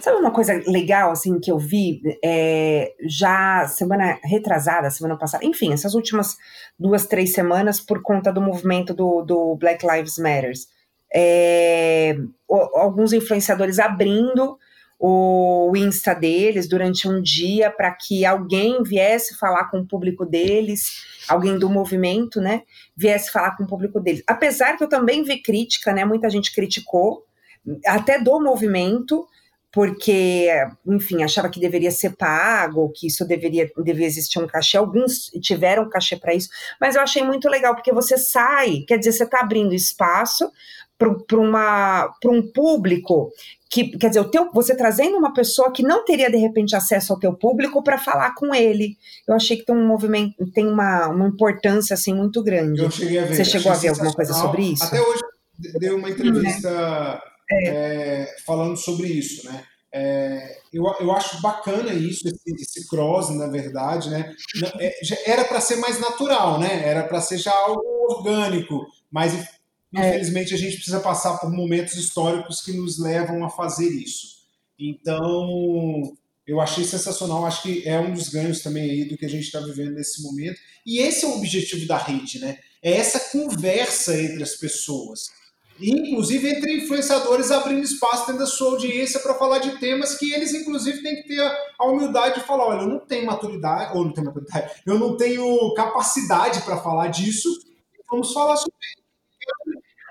[0.00, 5.72] Sabe uma coisa legal assim que eu vi é, já semana retrasada, semana passada, enfim,
[5.72, 6.36] essas últimas
[6.78, 10.68] duas, três semanas por conta do movimento do, do Black Lives Matters.
[11.14, 12.16] É,
[12.48, 14.58] alguns influenciadores abrindo
[15.06, 21.04] o Insta deles durante um dia para que alguém viesse falar com o público deles,
[21.28, 22.62] alguém do movimento, né,
[22.96, 24.22] viesse falar com o público deles.
[24.26, 27.22] Apesar que eu também vi crítica, né, muita gente criticou,
[27.86, 29.26] até do movimento,
[29.70, 30.48] porque,
[30.86, 34.78] enfim, achava que deveria ser pago, que isso deveria, deveria existir um cachê.
[34.78, 36.48] Alguns tiveram cachê para isso,
[36.80, 40.50] mas eu achei muito legal, porque você sai, quer dizer, você está abrindo espaço
[40.96, 43.32] para um público
[43.74, 47.12] que, quer dizer, o teu, você trazendo uma pessoa que não teria de repente acesso
[47.12, 48.96] ao teu público para falar com ele.
[49.26, 52.80] Eu achei que tem um movimento, tem uma, uma importância assim muito grande.
[52.80, 53.34] Eu cheguei a ver.
[53.34, 54.84] Você chegou a ver alguma coisa sobre isso?
[54.84, 55.20] Até hoje
[55.80, 57.68] deu uma entrevista é.
[57.68, 59.64] É, falando sobre isso, né?
[59.92, 64.32] É, eu, eu acho bacana isso, esse, esse cross, na verdade, né?
[64.78, 66.88] É, era para ser mais natural, né?
[66.88, 69.34] Era para ser já algo orgânico, mas.
[69.96, 74.44] Infelizmente, a gente precisa passar por momentos históricos que nos levam a fazer isso.
[74.78, 79.28] Então, eu achei sensacional, acho que é um dos ganhos também aí do que a
[79.28, 80.58] gente está vivendo nesse momento.
[80.84, 82.58] E esse é o objetivo da rede, né?
[82.82, 85.30] É essa conversa entre as pessoas.
[85.80, 90.54] Inclusive entre influenciadores abrindo espaço dentro da sua audiência para falar de temas que eles,
[90.54, 91.40] inclusive, têm que ter
[91.78, 95.16] a humildade de falar: olha, eu não tenho maturidade, ou não tenho maturidade, eu não
[95.16, 97.48] tenho capacidade para falar disso,
[98.08, 99.03] vamos falar sobre isso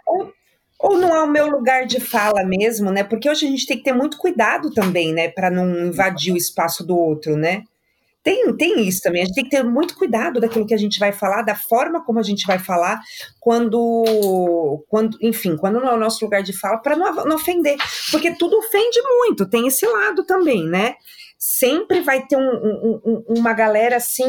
[0.05, 0.31] ou,
[0.79, 3.03] ou não é o meu lugar de fala mesmo, né?
[3.03, 5.29] Porque hoje a gente tem que ter muito cuidado também, né?
[5.29, 7.63] Para não invadir o espaço do outro, né?
[8.23, 10.97] Tem, tem isso também, a gente tem que ter muito cuidado daquilo que a gente
[10.97, 13.01] vai falar, da forma como a gente vai falar,
[13.37, 17.75] quando, quando enfim, quando não é o nosso lugar de fala, para não, não ofender,
[18.11, 20.95] porque tudo ofende muito, tem esse lado também, né?
[21.45, 24.23] Sempre vai ter um, um, uma galera assim,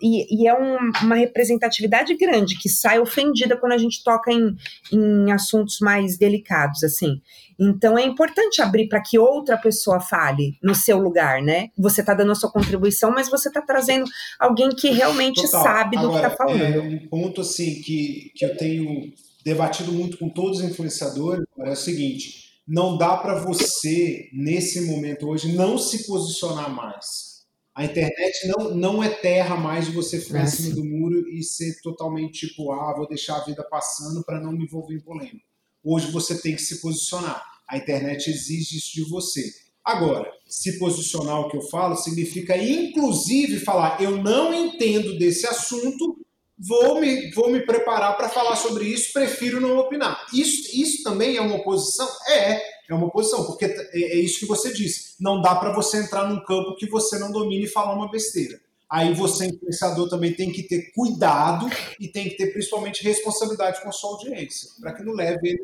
[0.00, 4.54] e, e é um, uma representatividade grande que sai ofendida quando a gente toca em,
[4.92, 7.20] em assuntos mais delicados, assim.
[7.58, 11.70] Então é importante abrir para que outra pessoa fale no seu lugar, né?
[11.76, 14.04] Você está dando a sua contribuição, mas você está trazendo
[14.38, 15.64] alguém que realmente Total.
[15.64, 16.62] sabe do Agora, que está falando.
[16.62, 19.12] É um ponto assim que, que eu tenho
[19.44, 25.28] debatido muito com todos os influenciadores é o seguinte: não dá para você, nesse momento
[25.28, 27.32] hoje, não se posicionar mais.
[27.74, 31.26] A internet não, não é terra mais de você ficar é em cima do muro
[31.28, 35.00] e ser totalmente tipo, ah, vou deixar a vida passando para não me envolver em
[35.00, 35.46] polêmica.
[35.82, 37.42] Hoje você tem que se posicionar.
[37.66, 39.42] A internet exige isso de você.
[39.82, 46.18] Agora, se posicionar o que eu falo significa inclusive falar, eu não entendo desse assunto,
[46.66, 50.26] vou me, vou me preparar para falar sobre isso, prefiro não opinar.
[50.32, 52.08] Isso, isso também é uma oposição?
[52.28, 55.16] É, é uma oposição, porque é, é isso que você disse.
[55.20, 58.60] Não dá para você entrar num campo que você não domine e falar uma besteira.
[58.88, 61.66] Aí você, influenciador, também tem que ter cuidado
[61.98, 65.62] e tem que ter principalmente responsabilidade com a sua audiência, para que não leve ele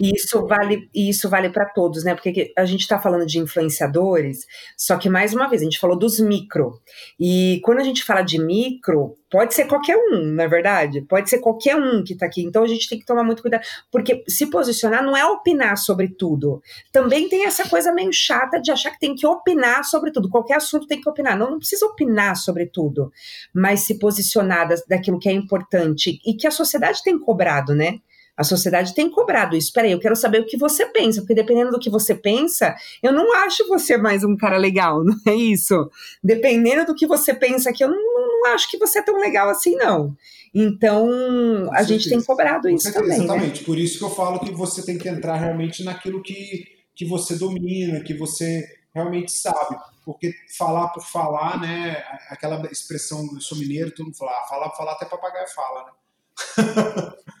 [0.00, 2.14] e isso vale, isso vale para todos, né?
[2.14, 5.98] Porque a gente está falando de influenciadores, só que mais uma vez a gente falou
[5.98, 6.80] dos micro.
[7.18, 11.02] E quando a gente fala de micro, pode ser qualquer um, na é verdade.
[11.02, 12.42] Pode ser qualquer um que está aqui.
[12.42, 16.08] Então a gente tem que tomar muito cuidado, porque se posicionar não é opinar sobre
[16.08, 16.62] tudo.
[16.92, 20.30] Também tem essa coisa meio chata de achar que tem que opinar sobre tudo.
[20.30, 21.36] Qualquer assunto tem que opinar.
[21.36, 23.12] Não, não precisa opinar sobre tudo,
[23.54, 27.98] mas se posicionar daquilo que é importante e que a sociedade tem cobrado, né?
[28.36, 29.72] A sociedade tem cobrado isso.
[29.72, 33.12] Peraí, eu quero saber o que você pensa, porque dependendo do que você pensa, eu
[33.12, 35.90] não acho você mais um cara legal, não é isso?
[36.22, 39.48] Dependendo do que você pensa aqui, eu não, não acho que você é tão legal
[39.48, 40.14] assim, não.
[40.54, 41.88] Então, Com a certeza.
[41.88, 43.18] gente tem cobrado isso certeza, também.
[43.18, 43.24] Né?
[43.24, 43.60] Exatamente.
[43.60, 43.66] Né?
[43.66, 47.36] Por isso que eu falo que você tem que entrar realmente naquilo que, que você
[47.36, 49.76] domina, que você realmente sabe.
[50.04, 52.02] Porque falar por falar, né?
[52.30, 55.84] Aquela expressão, eu sou mineiro, todo mundo fala, ah, falar por falar, até papagaio fala,
[55.84, 57.12] né?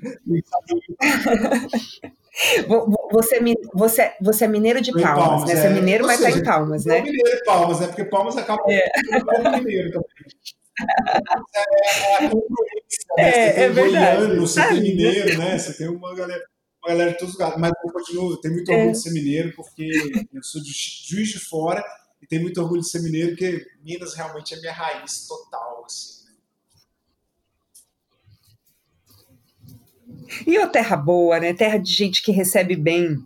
[3.12, 3.40] Você, é
[3.74, 5.56] você, você é mineiro de Palmas, Palmas né?
[5.56, 7.02] Você é, é mineiro, mas está em Palmas, né?
[7.02, 7.86] mineiro de Palmas, né?
[7.88, 8.88] Porque Palmas acaba é.
[9.58, 10.06] mineiro também.
[13.18, 14.26] É, é, é, é, é verdade.
[14.26, 15.58] Goiano, você tem mineiro, né?
[15.58, 16.42] Você tem uma galera,
[16.82, 17.60] uma galera de todos os lugares.
[17.60, 18.92] Mas eu continuo, tenho muito orgulho é.
[18.92, 19.90] de ser mineiro, porque
[20.32, 21.84] eu sou de Juiz de Fora
[22.22, 26.09] e tenho muito orgulho de ser mineiro, porque Minas realmente é minha raiz total, assim.
[30.46, 31.52] E o terra boa, né?
[31.52, 33.16] Terra de gente que recebe bem.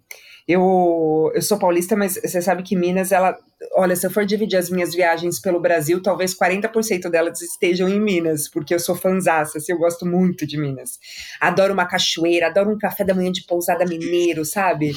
[0.46, 3.34] Eu, eu sou paulista, mas você sabe que Minas, ela.
[3.76, 7.98] Olha, se eu for dividir as minhas viagens pelo Brasil, talvez 40% delas estejam em
[7.98, 10.98] Minas, porque eu sou fanzaça, assim, eu gosto muito de Minas.
[11.40, 14.92] Adoro uma cachoeira, adoro um café da manhã de pousada mineiro, sabe?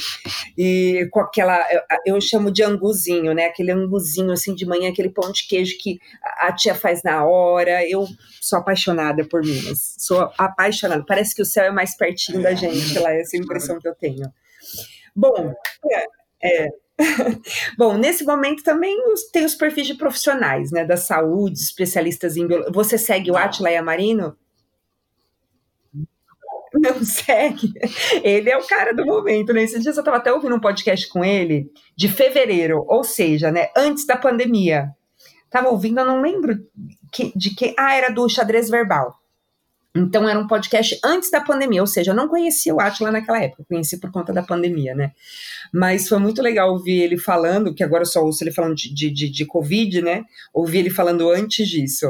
[0.57, 1.65] E com aquela.
[1.71, 3.45] Eu, eu chamo de anguzinho, né?
[3.45, 5.97] Aquele anguzinho assim de manhã, aquele pão de queijo que
[6.39, 7.89] a tia faz na hora.
[7.89, 8.05] Eu
[8.41, 9.95] sou apaixonada por Minas.
[9.97, 11.05] Sou apaixonada.
[11.07, 14.29] Parece que o céu é mais pertinho da gente lá, essa impressão que eu tenho.
[15.17, 15.51] Bom,
[15.91, 16.05] é,
[16.43, 16.69] é.
[17.75, 18.95] Bom, nesse momento também
[19.33, 22.71] tem os perfis de profissionais, né, da saúde, especialistas em biologia.
[22.71, 24.37] Você segue o Atila Yamarino?
[26.73, 27.73] Não segue.
[28.21, 29.63] Ele é o cara do momento, né?
[29.63, 33.69] Esses dias eu estava até ouvindo um podcast com ele de fevereiro, ou seja, né,
[33.75, 34.91] antes da pandemia.
[35.49, 36.59] Tava ouvindo, eu não lembro
[37.35, 37.73] de quem.
[37.79, 39.15] Ah, era do xadrez verbal.
[39.97, 43.41] Então era um podcast antes da pandemia, ou seja, eu não conhecia o Atila naquela
[43.41, 45.11] época, conheci por conta da pandemia, né?
[45.73, 48.93] Mas foi muito legal ouvir ele falando, que agora eu só ouço ele falando de,
[48.93, 50.23] de, de, Covid, né?
[50.53, 52.07] Ouvi ele falando antes disso.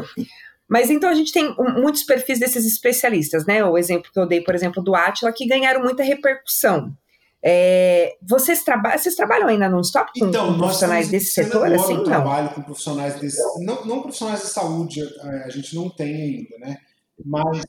[0.68, 3.64] Mas então a gente tem muitos perfis desses especialistas, né?
[3.64, 6.94] O exemplo que eu dei, por exemplo, do Atila, que ganharam muita repercussão.
[7.42, 11.72] É, vocês, traba vocês trabalham ainda no stop com, então, profissionais desse setor?
[11.72, 12.04] Assim, não?
[12.04, 13.40] trabalho com profissionais desse.
[13.64, 15.02] Não, não profissionais de saúde,
[15.46, 16.78] a gente não tem ainda, né?
[17.24, 17.64] Mas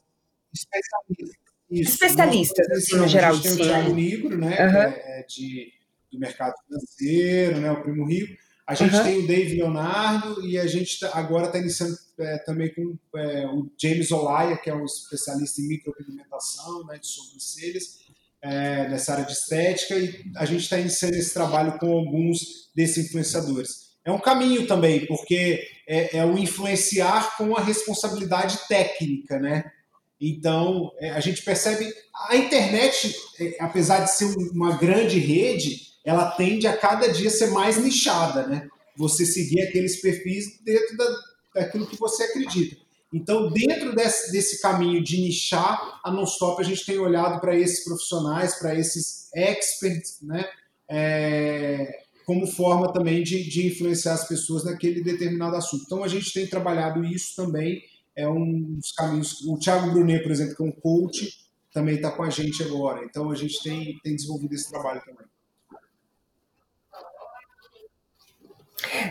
[0.52, 1.48] especialistas.
[1.70, 3.32] Isso, especialistas, assim, no geral.
[3.32, 4.48] A gente tem o Thiago Negro, né?
[4.48, 4.82] Uhum.
[4.82, 5.72] É, de,
[6.10, 7.70] do mercado financeiro, né?
[7.70, 8.36] O Primo Rico.
[8.66, 9.02] A gente uhum.
[9.02, 13.46] tem o Dave Leonardo e a gente tá, agora está iniciando é, também com é,
[13.46, 17.98] o James Olaya, que é um especialista em micropigmentação, né, de sobrancelhas,
[18.42, 23.06] é, nessa área de estética, e a gente está iniciando esse trabalho com alguns desses
[23.06, 23.88] influenciadores.
[24.04, 29.64] É um caminho também, porque é, é o influenciar com a responsabilidade técnica, né?
[30.20, 31.92] Então, é, a gente percebe.
[32.28, 37.48] A internet, é, apesar de ser uma grande rede, ela tende a cada dia ser
[37.48, 38.68] mais nichada, né?
[38.96, 41.16] Você seguir aqueles perfis dentro da,
[41.54, 42.76] daquilo que você acredita.
[43.12, 47.84] Então, dentro desse, desse caminho de nichar, a Nonstop a gente tem olhado para esses
[47.84, 50.44] profissionais, para esses experts, né?
[50.90, 55.84] É, como forma também de, de influenciar as pessoas naquele determinado assunto.
[55.86, 57.82] Então, a gente tem trabalhado isso também
[58.18, 59.40] é um dos caminhos.
[59.42, 61.30] O Thiago Brunet, por exemplo, que é um coach,
[61.72, 63.04] também está com a gente agora.
[63.04, 65.24] Então a gente tem, tem desenvolvido esse trabalho também.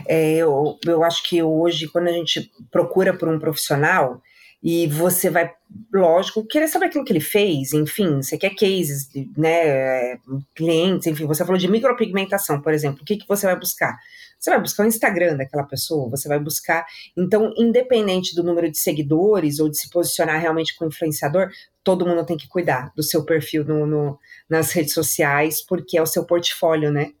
[0.06, 4.20] É, eu, eu acho que hoje, quando a gente procura por um profissional,
[4.62, 5.50] e você vai,
[5.92, 10.16] lógico, querer saber aquilo que ele fez, enfim, você quer cases, né,
[10.54, 13.96] clientes, enfim, você falou de micropigmentação, por exemplo, o que, que você vai buscar?
[14.38, 16.86] Você vai buscar o Instagram daquela pessoa, você vai buscar.
[17.16, 21.50] Então, independente do número de seguidores ou de se posicionar realmente com influenciador,
[21.82, 24.18] todo mundo tem que cuidar do seu perfil no, no
[24.48, 27.12] nas redes sociais, porque é o seu portfólio, né?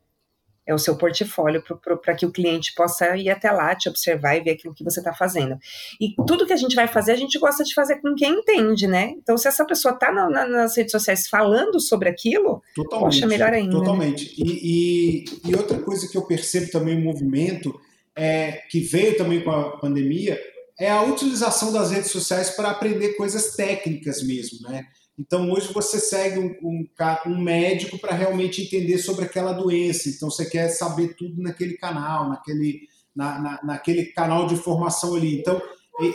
[0.68, 1.64] É o seu portfólio
[2.04, 5.00] para que o cliente possa ir até lá, te observar e ver aquilo que você
[5.00, 5.58] está fazendo.
[5.98, 8.86] E tudo que a gente vai fazer, a gente gosta de fazer com quem entende,
[8.86, 9.14] né?
[9.16, 13.26] Então, se essa pessoa está na, na, nas redes sociais falando sobre aquilo, totalmente, poxa,
[13.26, 13.72] melhor ainda.
[13.72, 13.80] Né?
[13.80, 14.24] Totalmente.
[14.26, 14.46] Né?
[14.46, 17.74] E, e, e, outra coisa que eu percebo também no movimento,
[18.14, 20.38] é, que veio também com a pandemia,
[20.78, 24.84] é a utilização das redes sociais para aprender coisas técnicas mesmo, né?
[25.18, 26.86] Então, hoje você segue um, um,
[27.26, 30.08] um médico para realmente entender sobre aquela doença.
[30.08, 32.82] Então, você quer saber tudo naquele canal, naquele,
[33.14, 35.40] na, na, naquele canal de informação ali.
[35.40, 35.60] Então,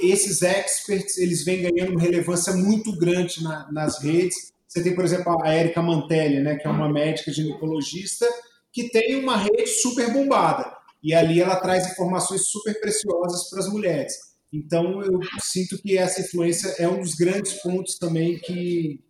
[0.02, 4.54] esses experts, eles vêm ganhando uma relevância muito grande na, nas redes.
[4.66, 8.26] Você tem, por exemplo, a Érica Mantelli, né, que é uma médica ginecologista,
[8.72, 10.72] que tem uma rede super bombada.
[11.04, 14.33] E ali ela traz informações super preciosas para as mulheres.
[14.54, 19.04] Então, eu sinto que essa influência é um dos grandes pontos também que,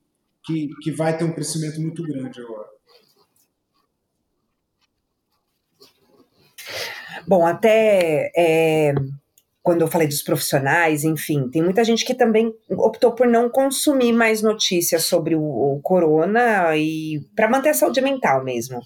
[0.45, 2.69] que, que vai ter um crescimento muito grande agora.
[7.27, 8.93] Bom, até é,
[9.61, 14.13] quando eu falei dos profissionais, enfim, tem muita gente que também optou por não consumir
[14.13, 18.79] mais notícias sobre o, o corona e para manter a saúde mental mesmo.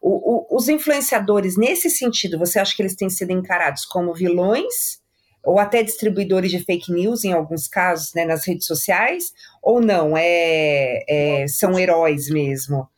[0.00, 5.06] O, o, os influenciadores, nesse sentido, você acha que eles têm sido encarados como vilões?
[5.44, 10.16] Ou até distribuidores de fake news em alguns casos, né, nas redes sociais, ou não,
[10.16, 12.88] é, é são heróis mesmo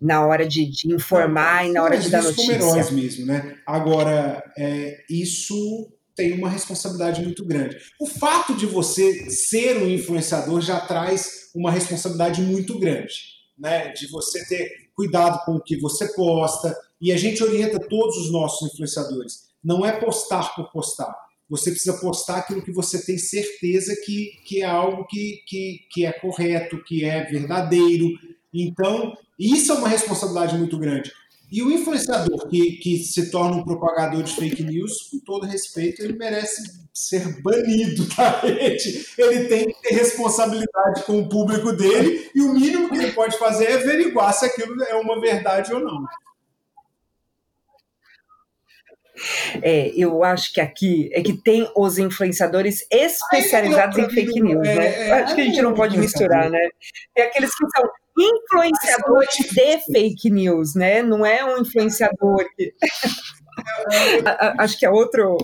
[0.00, 2.60] na hora de, de informar não, e na hora de dar notícia.
[2.60, 3.56] São heróis mesmo, né?
[3.66, 7.76] Agora, é, isso tem uma responsabilidade muito grande.
[8.00, 13.14] O fato de você ser um influenciador já traz uma responsabilidade muito grande,
[13.58, 13.88] né?
[13.92, 18.32] De você ter cuidado com o que você posta, e a gente orienta todos os
[18.32, 19.48] nossos influenciadores.
[19.62, 21.14] Não é postar por postar
[21.48, 26.06] você precisa postar aquilo que você tem certeza que, que é algo que, que, que
[26.06, 28.08] é correto, que é verdadeiro.
[28.52, 31.10] Então, isso é uma responsabilidade muito grande.
[31.50, 36.02] E o influenciador que, que se torna um propagador de fake news, com todo respeito,
[36.02, 39.06] ele merece ser banido da rede.
[39.16, 43.38] Ele tem que ter responsabilidade com o público dele e o mínimo que ele pode
[43.38, 46.04] fazer é averiguar se aquilo é uma verdade ou não.
[49.62, 55.08] É, eu acho que aqui é que tem os influenciadores especializados em fake news, né?
[55.08, 56.68] É, acho que a gente não pode misturar, né?
[57.14, 59.44] Tem aqueles que são influenciadores de
[59.92, 61.02] fake news, né?
[61.02, 62.72] Não é um influenciador que...
[64.58, 65.36] Acho que é outro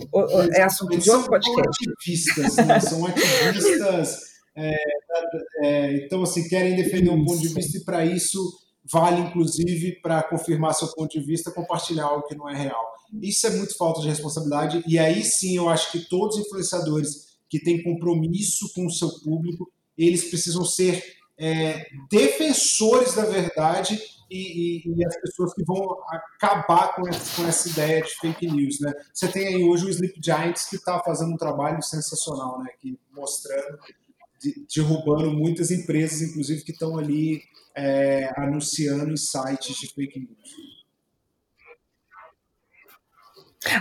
[0.53, 1.83] é assunto de outro podcast.
[1.83, 2.79] São ativistas, né?
[2.79, 4.19] São ativistas.
[4.57, 4.75] É,
[5.61, 8.39] é, então, assim, querem defender um ponto de vista e para isso
[8.91, 12.94] vale, inclusive, para confirmar seu ponto de vista, compartilhar algo que não é real.
[13.21, 17.25] Isso é muito falta de responsabilidade, e aí sim eu acho que todos os influenciadores
[17.49, 21.03] que têm compromisso com o seu público, eles precisam ser
[21.37, 27.47] é, defensores da verdade e, e, e, as pessoas que vão acabar com essa, com
[27.47, 28.79] essa, ideia de fake news.
[28.79, 28.91] Né?
[29.13, 32.71] Você tem aí hoje o Sleep Giants que está fazendo um trabalho sensacional, né?
[32.79, 33.77] que, mostrando,
[34.41, 37.43] de, derrubando muitas empresas, inclusive, que estão ali
[37.75, 40.74] é, anunciando em sites de fake news.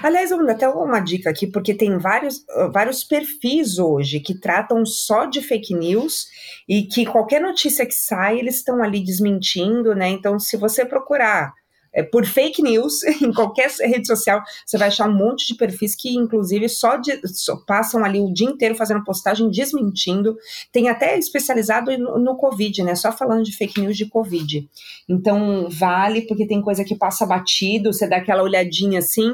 [0.02, 5.26] Aliás, eu até uma dica aqui, porque tem vários, vários perfis hoje que tratam só
[5.26, 6.26] de fake news
[6.68, 10.08] e que qualquer notícia que sai, eles estão ali desmentindo, né?
[10.08, 11.52] Então, se você procurar
[11.94, 15.94] é, por fake news em qualquer rede social, você vai achar um monte de perfis
[15.94, 20.36] que, inclusive, só, de, só passam ali o dia inteiro fazendo postagem, desmentindo.
[20.72, 22.94] Tem até especializado no, no, Covid, né?
[22.96, 24.68] Só falando de fake news de Covid.
[25.08, 29.32] Então, vale, porque tem coisa que passa batido, você dá aquela olhadinha assim,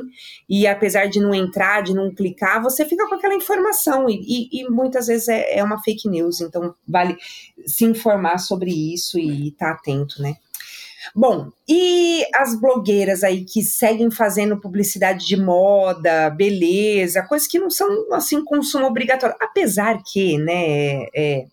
[0.49, 4.61] e apesar de não entrar, de não clicar, você fica com aquela informação, e, e,
[4.61, 6.41] e muitas vezes é, é, uma fake news.
[6.41, 7.17] Então, vale
[7.65, 10.37] se informar sobre isso e estar tá atento, né?
[11.15, 17.71] Bom, e as blogueiras aí que seguem fazendo publicidade de moda, beleza, coisas que não
[17.71, 21.47] são assim consumo obrigatório, apesar que, né, é,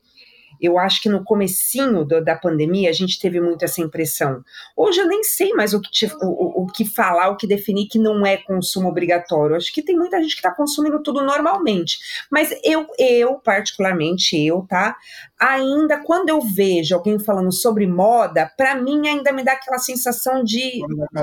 [0.62, 4.44] eu acho que no comecinho do, da pandemia a gente teve muito essa impressão.
[4.76, 7.88] Hoje eu nem sei mais o que, te, o, o, que falar, o que definir
[7.88, 9.56] que não é consumo obrigatório.
[9.56, 12.00] Acho que tem muita gente que está consumindo tudo normalmente.
[12.32, 14.96] Mas eu, eu, particularmente eu, tá?
[15.40, 20.44] Ainda quando eu vejo alguém falando sobre moda, para mim ainda me dá aquela sensação
[20.44, 20.82] de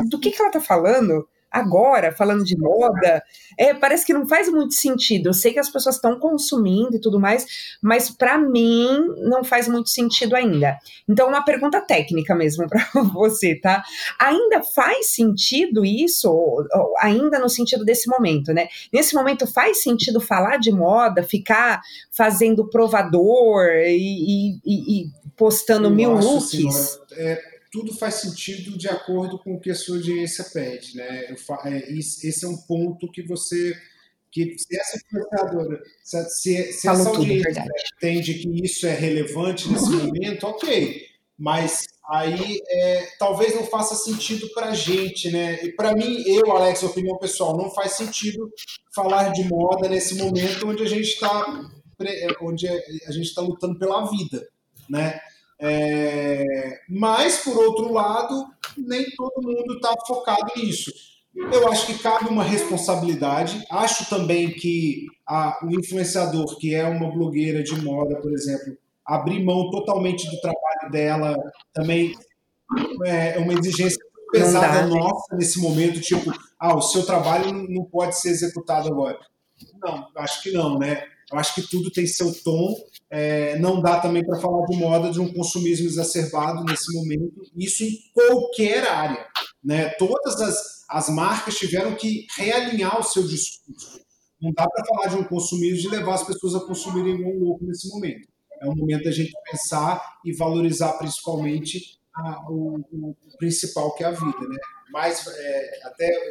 [0.08, 3.22] do que, que ela tá falando agora, falando de moda,
[3.56, 5.28] é, parece que não faz muito sentido.
[5.28, 7.46] Eu sei que as pessoas estão consumindo e tudo mais,
[7.80, 8.88] mas para mim
[9.18, 10.76] não faz muito sentido ainda.
[11.08, 13.84] Então, uma pergunta técnica mesmo para você, tá?
[14.18, 18.66] Ainda faz sentido isso, ou, ou, ainda no sentido desse momento, né?
[18.92, 21.80] Nesse momento faz sentido falar de moda, ficar
[22.10, 26.98] fazendo provador e, e, e postando Eu mil looks?
[27.12, 31.34] É tudo faz sentido de acordo com o que a sua audiência pede, né?
[31.64, 33.76] É, esse é um ponto que você
[34.30, 37.64] que se essa influenciadora, se, se, se essa audiência
[37.96, 41.04] entende que isso é relevante nesse momento, ok.
[41.36, 45.64] Mas aí é, talvez não faça sentido para a gente, né?
[45.64, 48.52] E para mim, eu, Alex, opinião pessoal, não faz sentido
[48.94, 51.70] falar de moda nesse momento onde a gente está
[52.40, 54.48] onde a gente está lutando pela vida,
[54.88, 55.20] né?
[55.60, 58.46] É, mas, por outro lado,
[58.76, 60.92] nem todo mundo está focado nisso.
[61.34, 63.64] Eu acho que cabe uma responsabilidade.
[63.70, 69.42] Acho também que a, o influenciador, que é uma blogueira de moda, por exemplo, abrir
[69.42, 71.36] mão totalmente do trabalho dela
[71.72, 72.14] também
[73.04, 73.98] é uma exigência
[74.32, 74.94] pesada né?
[74.94, 79.18] nossa nesse momento, tipo, ah, o seu trabalho não pode ser executado agora.
[79.80, 81.04] Não, acho que não, né?
[81.32, 82.74] Eu acho que tudo tem seu tom
[83.16, 87.84] é, não dá também para falar de moda de um consumismo exacerbado nesse momento, isso
[87.84, 89.24] em qualquer área.
[89.62, 89.88] Né?
[89.90, 94.00] Todas as, as marcas tiveram que realinhar o seu discurso.
[94.42, 97.64] Não dá para falar de um consumismo de levar as pessoas a consumirem um louco
[97.64, 98.26] nesse momento.
[98.60, 104.08] É um momento da gente pensar e valorizar principalmente a, o, o, principal que é
[104.08, 104.40] a vida.
[104.40, 104.58] Né?
[104.90, 106.30] Mas é, até eu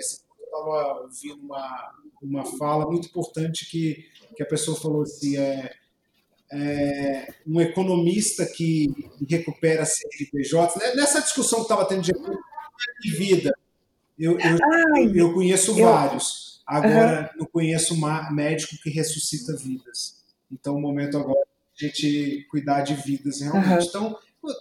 [0.53, 5.73] estava ouvindo uma, uma fala muito importante que, que a pessoa falou assim, é,
[6.51, 8.93] é, um economista que
[9.27, 10.95] recupera CNPJ, né?
[10.95, 13.53] nessa discussão que estava tendo de vida,
[14.17, 15.85] eu, eu, eu conheço eu...
[15.85, 16.61] vários.
[16.65, 17.41] Agora, uhum.
[17.41, 20.23] eu conheço um médico que ressuscita vidas.
[20.51, 23.69] Então, o momento agora é a gente cuidar de vidas realmente.
[23.69, 23.83] Uhum.
[23.83, 24.19] Então,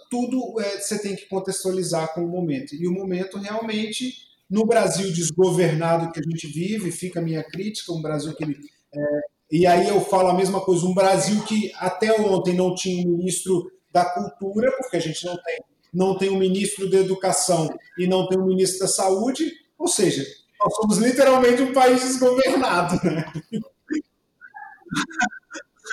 [0.09, 2.75] tudo é, você tem que contextualizar com o momento.
[2.75, 4.15] E o momento realmente,
[4.49, 8.57] no Brasil desgovernado que a gente vive, fica a minha crítica, um Brasil que ele,
[8.93, 9.21] é,
[9.51, 13.17] e aí eu falo a mesma coisa, um Brasil que até ontem não tinha um
[13.17, 15.59] ministro da cultura, porque a gente não tem,
[15.93, 20.25] não tem um ministro da educação e não tem um ministro da saúde, ou seja,
[20.59, 23.25] nós somos literalmente um país desgovernado, né?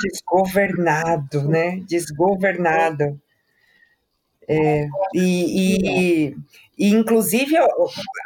[0.02, 1.80] Desgovernado, né?
[1.86, 3.20] Desgovernado.
[4.48, 6.36] É, e, e,
[6.80, 7.54] e, inclusive,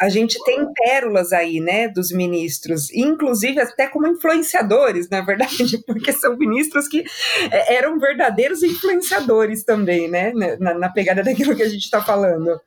[0.01, 6.13] a gente tem pérolas aí, né, dos ministros, inclusive até como influenciadores, na verdade, porque
[6.13, 7.03] são ministros que
[7.51, 12.61] é, eram verdadeiros influenciadores também, né, na, na pegada daquilo que a gente está falando.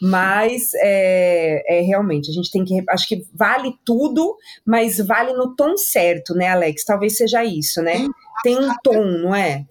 [0.00, 2.80] Mas é, é, realmente, a gente tem que.
[2.88, 6.84] Acho que vale tudo, mas vale no tom certo, né, Alex?
[6.84, 8.06] Talvez seja isso, né?
[8.44, 9.64] Tem um tom, não é?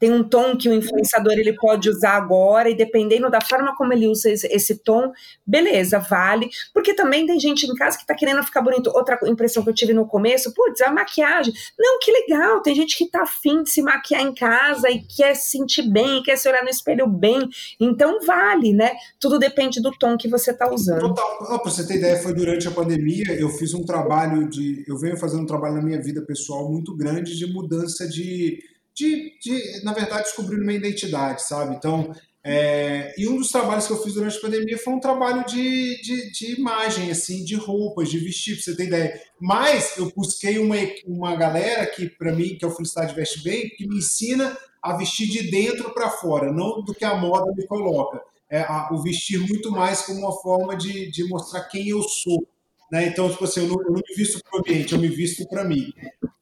[0.00, 3.92] Tem um tom que o influenciador ele pode usar agora e dependendo da forma como
[3.92, 5.12] ele usa esse, esse tom,
[5.46, 6.48] beleza, vale.
[6.72, 8.90] Porque também tem gente em casa que tá querendo ficar bonito.
[8.94, 11.52] Outra impressão que eu tive no começo, putz, a maquiagem.
[11.78, 15.34] Não, que legal, tem gente que tá afim de se maquiar em casa e quer
[15.34, 17.46] se sentir bem, quer se olhar no espelho bem.
[17.78, 18.92] Então vale, né?
[19.18, 21.14] Tudo depende do tom que você tá usando.
[21.14, 21.60] Total.
[21.60, 24.82] Pra você ter ideia, foi durante a pandemia, eu fiz um trabalho de.
[24.88, 28.58] Eu venho fazendo um trabalho na minha vida pessoal muito grande de mudança de
[29.00, 31.74] de, de na verdade, descobrir uma identidade, sabe?
[31.74, 35.44] Então, é, e um dos trabalhos que eu fiz durante a pandemia foi um trabalho
[35.46, 39.20] de, de, de imagem, assim, de roupas, de vestir, pra você ter ideia.
[39.40, 40.76] Mas eu busquei uma,
[41.06, 44.96] uma galera que, para mim, que é o Felicidade Veste Bem, que me ensina a
[44.96, 48.20] vestir de dentro para fora, não do que a moda me coloca.
[48.48, 52.46] É, a, o vestir muito mais como uma forma de, de mostrar quem eu sou.
[52.90, 53.06] Né?
[53.06, 55.46] Então, tipo assim, eu não, eu não me visto para o ambiente, eu me visto
[55.48, 55.92] para mim.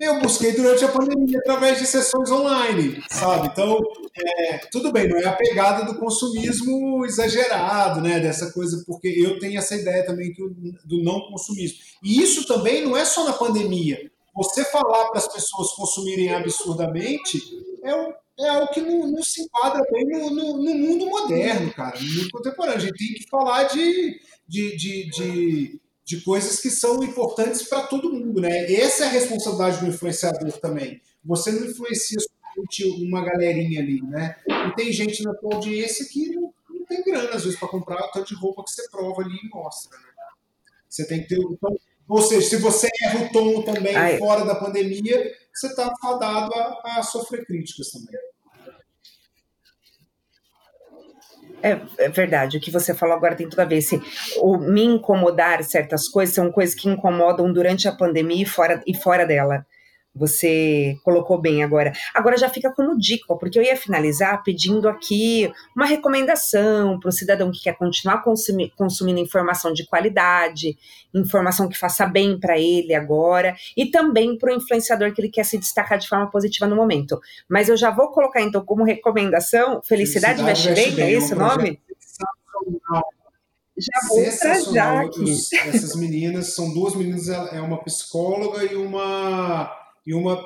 [0.01, 3.49] Eu busquei durante a pandemia através de sessões online, sabe?
[3.49, 3.79] Então,
[4.17, 8.19] é, tudo bem, não é a pegada do consumismo exagerado, né?
[8.19, 10.43] Dessa coisa, porque eu tenho essa ideia também que,
[10.87, 11.79] do não consumismo.
[12.03, 14.11] E isso também não é só na pandemia.
[14.35, 17.43] Você falar para as pessoas consumirem absurdamente
[17.83, 21.73] é, um, é algo que não, não, se enquadra bem no, no, no, mundo moderno,
[21.75, 22.79] cara, no mundo contemporâneo.
[22.79, 27.83] A gente tem que falar de, de, de, de de coisas que são importantes para
[27.83, 28.73] todo mundo, né?
[28.73, 31.03] Essa é a responsabilidade do influenciador também.
[31.23, 34.35] Você não influencia somente uma galerinha ali, né?
[34.49, 38.03] E tem gente na tua audiência que não, não tem grana, às vezes, para comprar
[38.03, 40.07] o tanto de roupa que você prova ali e mostra, né?
[40.89, 41.39] Você tem que ter.
[41.39, 41.77] Então,
[42.09, 44.17] ou seja, se você erra o tom também Ai.
[44.17, 48.19] fora da pandemia, você está fadado a, a sofrer críticas também.
[51.63, 53.81] É, é, verdade, o que você falou agora tem tudo a ver.
[53.81, 54.01] Se,
[54.41, 58.95] o me incomodar certas coisas são coisas que incomodam durante a pandemia e fora, e
[58.95, 59.67] fora dela.
[60.19, 61.93] Você colocou bem agora.
[62.15, 67.13] Agora já fica como dica, porque eu ia finalizar pedindo aqui uma recomendação para o
[67.13, 70.77] cidadão que quer continuar consumi consumindo informação de qualidade,
[71.15, 75.45] informação que faça bem para ele agora, e também para o influenciador que ele quer
[75.45, 77.21] se destacar de forma positiva no momento.
[77.49, 81.37] Mas eu já vou colocar então como recomendação Felicidade, Felicidade Veste Bem, é esse o
[81.37, 81.81] nome?
[83.79, 85.33] Já vou trazer aqui.
[85.69, 89.73] Essas meninas, são duas meninas, é uma psicóloga e uma
[90.09, 90.43] e uma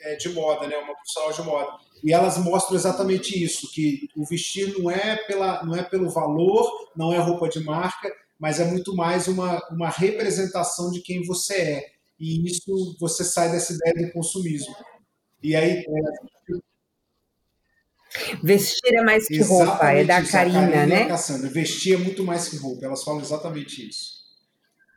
[0.00, 1.78] é, de moda, né, uma profissional de moda.
[2.02, 6.90] E elas mostram exatamente isso, que o vestir não é, pela, não é pelo valor,
[6.96, 11.54] não é roupa de marca, mas é muito mais uma, uma representação de quem você
[11.54, 11.90] é.
[12.18, 14.74] E isso você sai dessa ideia do consumismo.
[15.42, 15.84] E aí.
[15.86, 16.54] É...
[18.42, 21.08] Vestir é mais que roupa, é da Karina, né?
[21.08, 21.50] Cassandra.
[21.50, 24.24] Vestir é muito mais que roupa, elas falam exatamente isso.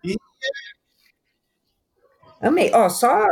[0.03, 0.15] E...
[2.39, 2.71] Amei.
[2.73, 3.25] Ó, só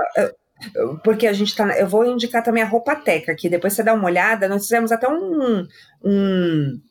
[1.04, 1.78] porque a gente tá.
[1.78, 4.48] Eu vou indicar também a roupa teca aqui, depois você dá uma olhada.
[4.48, 5.68] Nós fizemos até um,
[6.04, 6.82] um,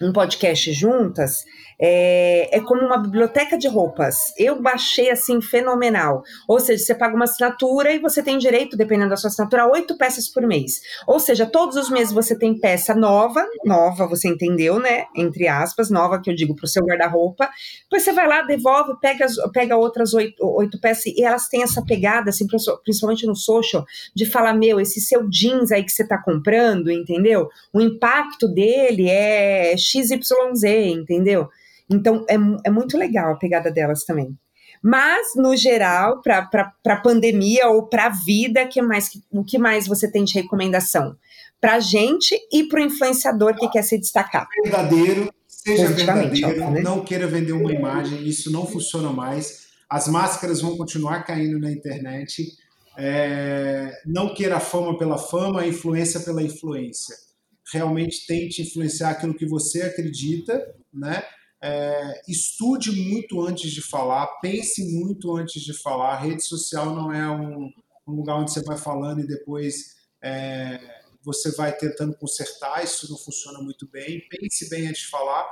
[0.00, 1.44] um podcast juntas
[1.80, 4.34] é, é como uma biblioteca de roupas.
[4.36, 6.22] Eu baixei assim, fenomenal.
[6.46, 9.70] Ou seja, você paga uma assinatura e você tem direito, dependendo da sua assinatura, a
[9.70, 10.80] oito peças por mês.
[11.06, 15.06] Ou seja, todos os meses você tem peça nova, nova, você entendeu, né?
[15.16, 17.48] Entre aspas, nova que eu digo para o seu guarda-roupa.
[17.84, 21.82] Depois você vai lá, devolve, pega, pega outras oito, oito peças e elas têm essa
[21.82, 22.46] pegada, assim,
[22.84, 27.48] principalmente no social, de falar: meu, esse seu jeans aí que você está comprando, entendeu?
[27.72, 30.64] O impacto dele é XYZ,
[30.94, 31.48] entendeu?
[31.88, 34.36] Então, é, é muito legal a pegada delas também.
[34.82, 36.48] Mas, no geral, para
[36.86, 41.16] a pandemia ou para a vida, que mais, o que mais você tem de recomendação?
[41.60, 44.48] Para a gente e para o influenciador que quer se destacar.
[44.62, 46.80] Verdadeiro, seja verdadeiro, né?
[46.80, 49.66] não queira vender uma imagem, isso não funciona mais.
[49.88, 52.46] As máscaras vão continuar caindo na internet.
[52.96, 57.14] É, não queira a fama pela fama, a influência pela influência.
[57.72, 61.22] Realmente tente influenciar aquilo que você acredita, né?
[61.62, 66.14] É, estude muito antes de falar, pense muito antes de falar.
[66.14, 67.70] A rede social não é um,
[68.06, 70.80] um lugar onde você vai falando e depois é,
[71.22, 72.82] você vai tentando consertar.
[72.82, 74.26] Isso não funciona muito bem.
[74.28, 75.46] Pense bem antes de falar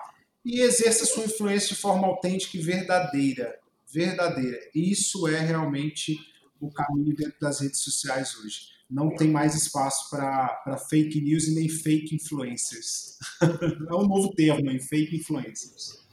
[0.45, 3.59] e exerça sua influência de forma autêntica e verdadeira.
[3.87, 4.59] Verdadeira.
[4.75, 6.19] Isso é realmente
[6.59, 8.78] o caminho dentro das redes sociais hoje.
[8.91, 13.19] Não tem mais espaço para fake news e nem fake influencers.
[13.89, 14.81] é um novo termo, hein?
[14.81, 16.07] fake influencers.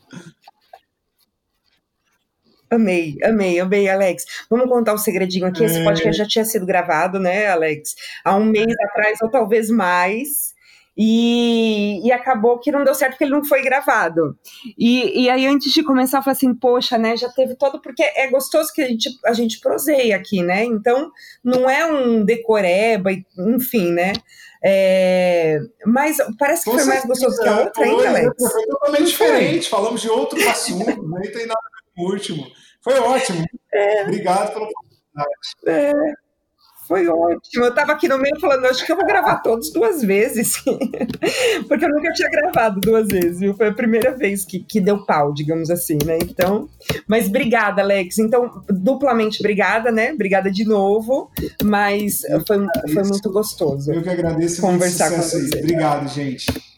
[2.69, 4.25] Amei, amei, amei, Alex.
[4.49, 5.63] Vamos contar o um segredinho aqui.
[5.63, 5.83] Esse é.
[5.83, 7.95] podcast já tinha sido gravado, né, Alex?
[8.23, 10.54] Há um mês atrás, ou talvez mais.
[10.97, 14.37] E, e, acabou que não deu certo porque ele não foi gravado.
[14.77, 17.17] E, e aí, antes de começar, eu falei assim: poxa, né?
[17.17, 17.81] Já teve todo.
[17.81, 20.63] Porque é gostoso que a gente, a gente proseia aqui, né?
[20.63, 21.11] Então,
[21.43, 24.13] não é um decoreba, enfim, né?
[24.63, 28.51] É, mas parece que Com foi mais gostoso que a outra, hein, Alex?
[28.51, 29.69] Foi totalmente diferente.
[29.69, 32.47] Falamos de outro assunto, nem tem nada a ver com o último.
[32.81, 33.45] Foi ótimo.
[33.73, 34.03] É.
[34.03, 34.95] Obrigado pela oportunidade.
[35.67, 36.24] É.
[36.87, 37.65] Foi ótimo.
[37.65, 40.53] Eu estava aqui no meio falando, acho que eu vou gravar todos duas vezes.
[41.67, 43.55] Porque eu nunca tinha gravado duas vezes, viu?
[43.55, 46.17] Foi a primeira vez que, que deu pau, digamos assim, né?
[46.21, 46.69] Então,
[47.07, 48.19] mas obrigada, Alex.
[48.19, 50.13] Então, duplamente obrigada, né?
[50.13, 51.31] Obrigada de novo.
[51.63, 53.91] Mas foi, foi muito gostoso.
[53.91, 55.59] Eu que agradeço conversar com você.
[55.59, 56.74] Obrigado, gente.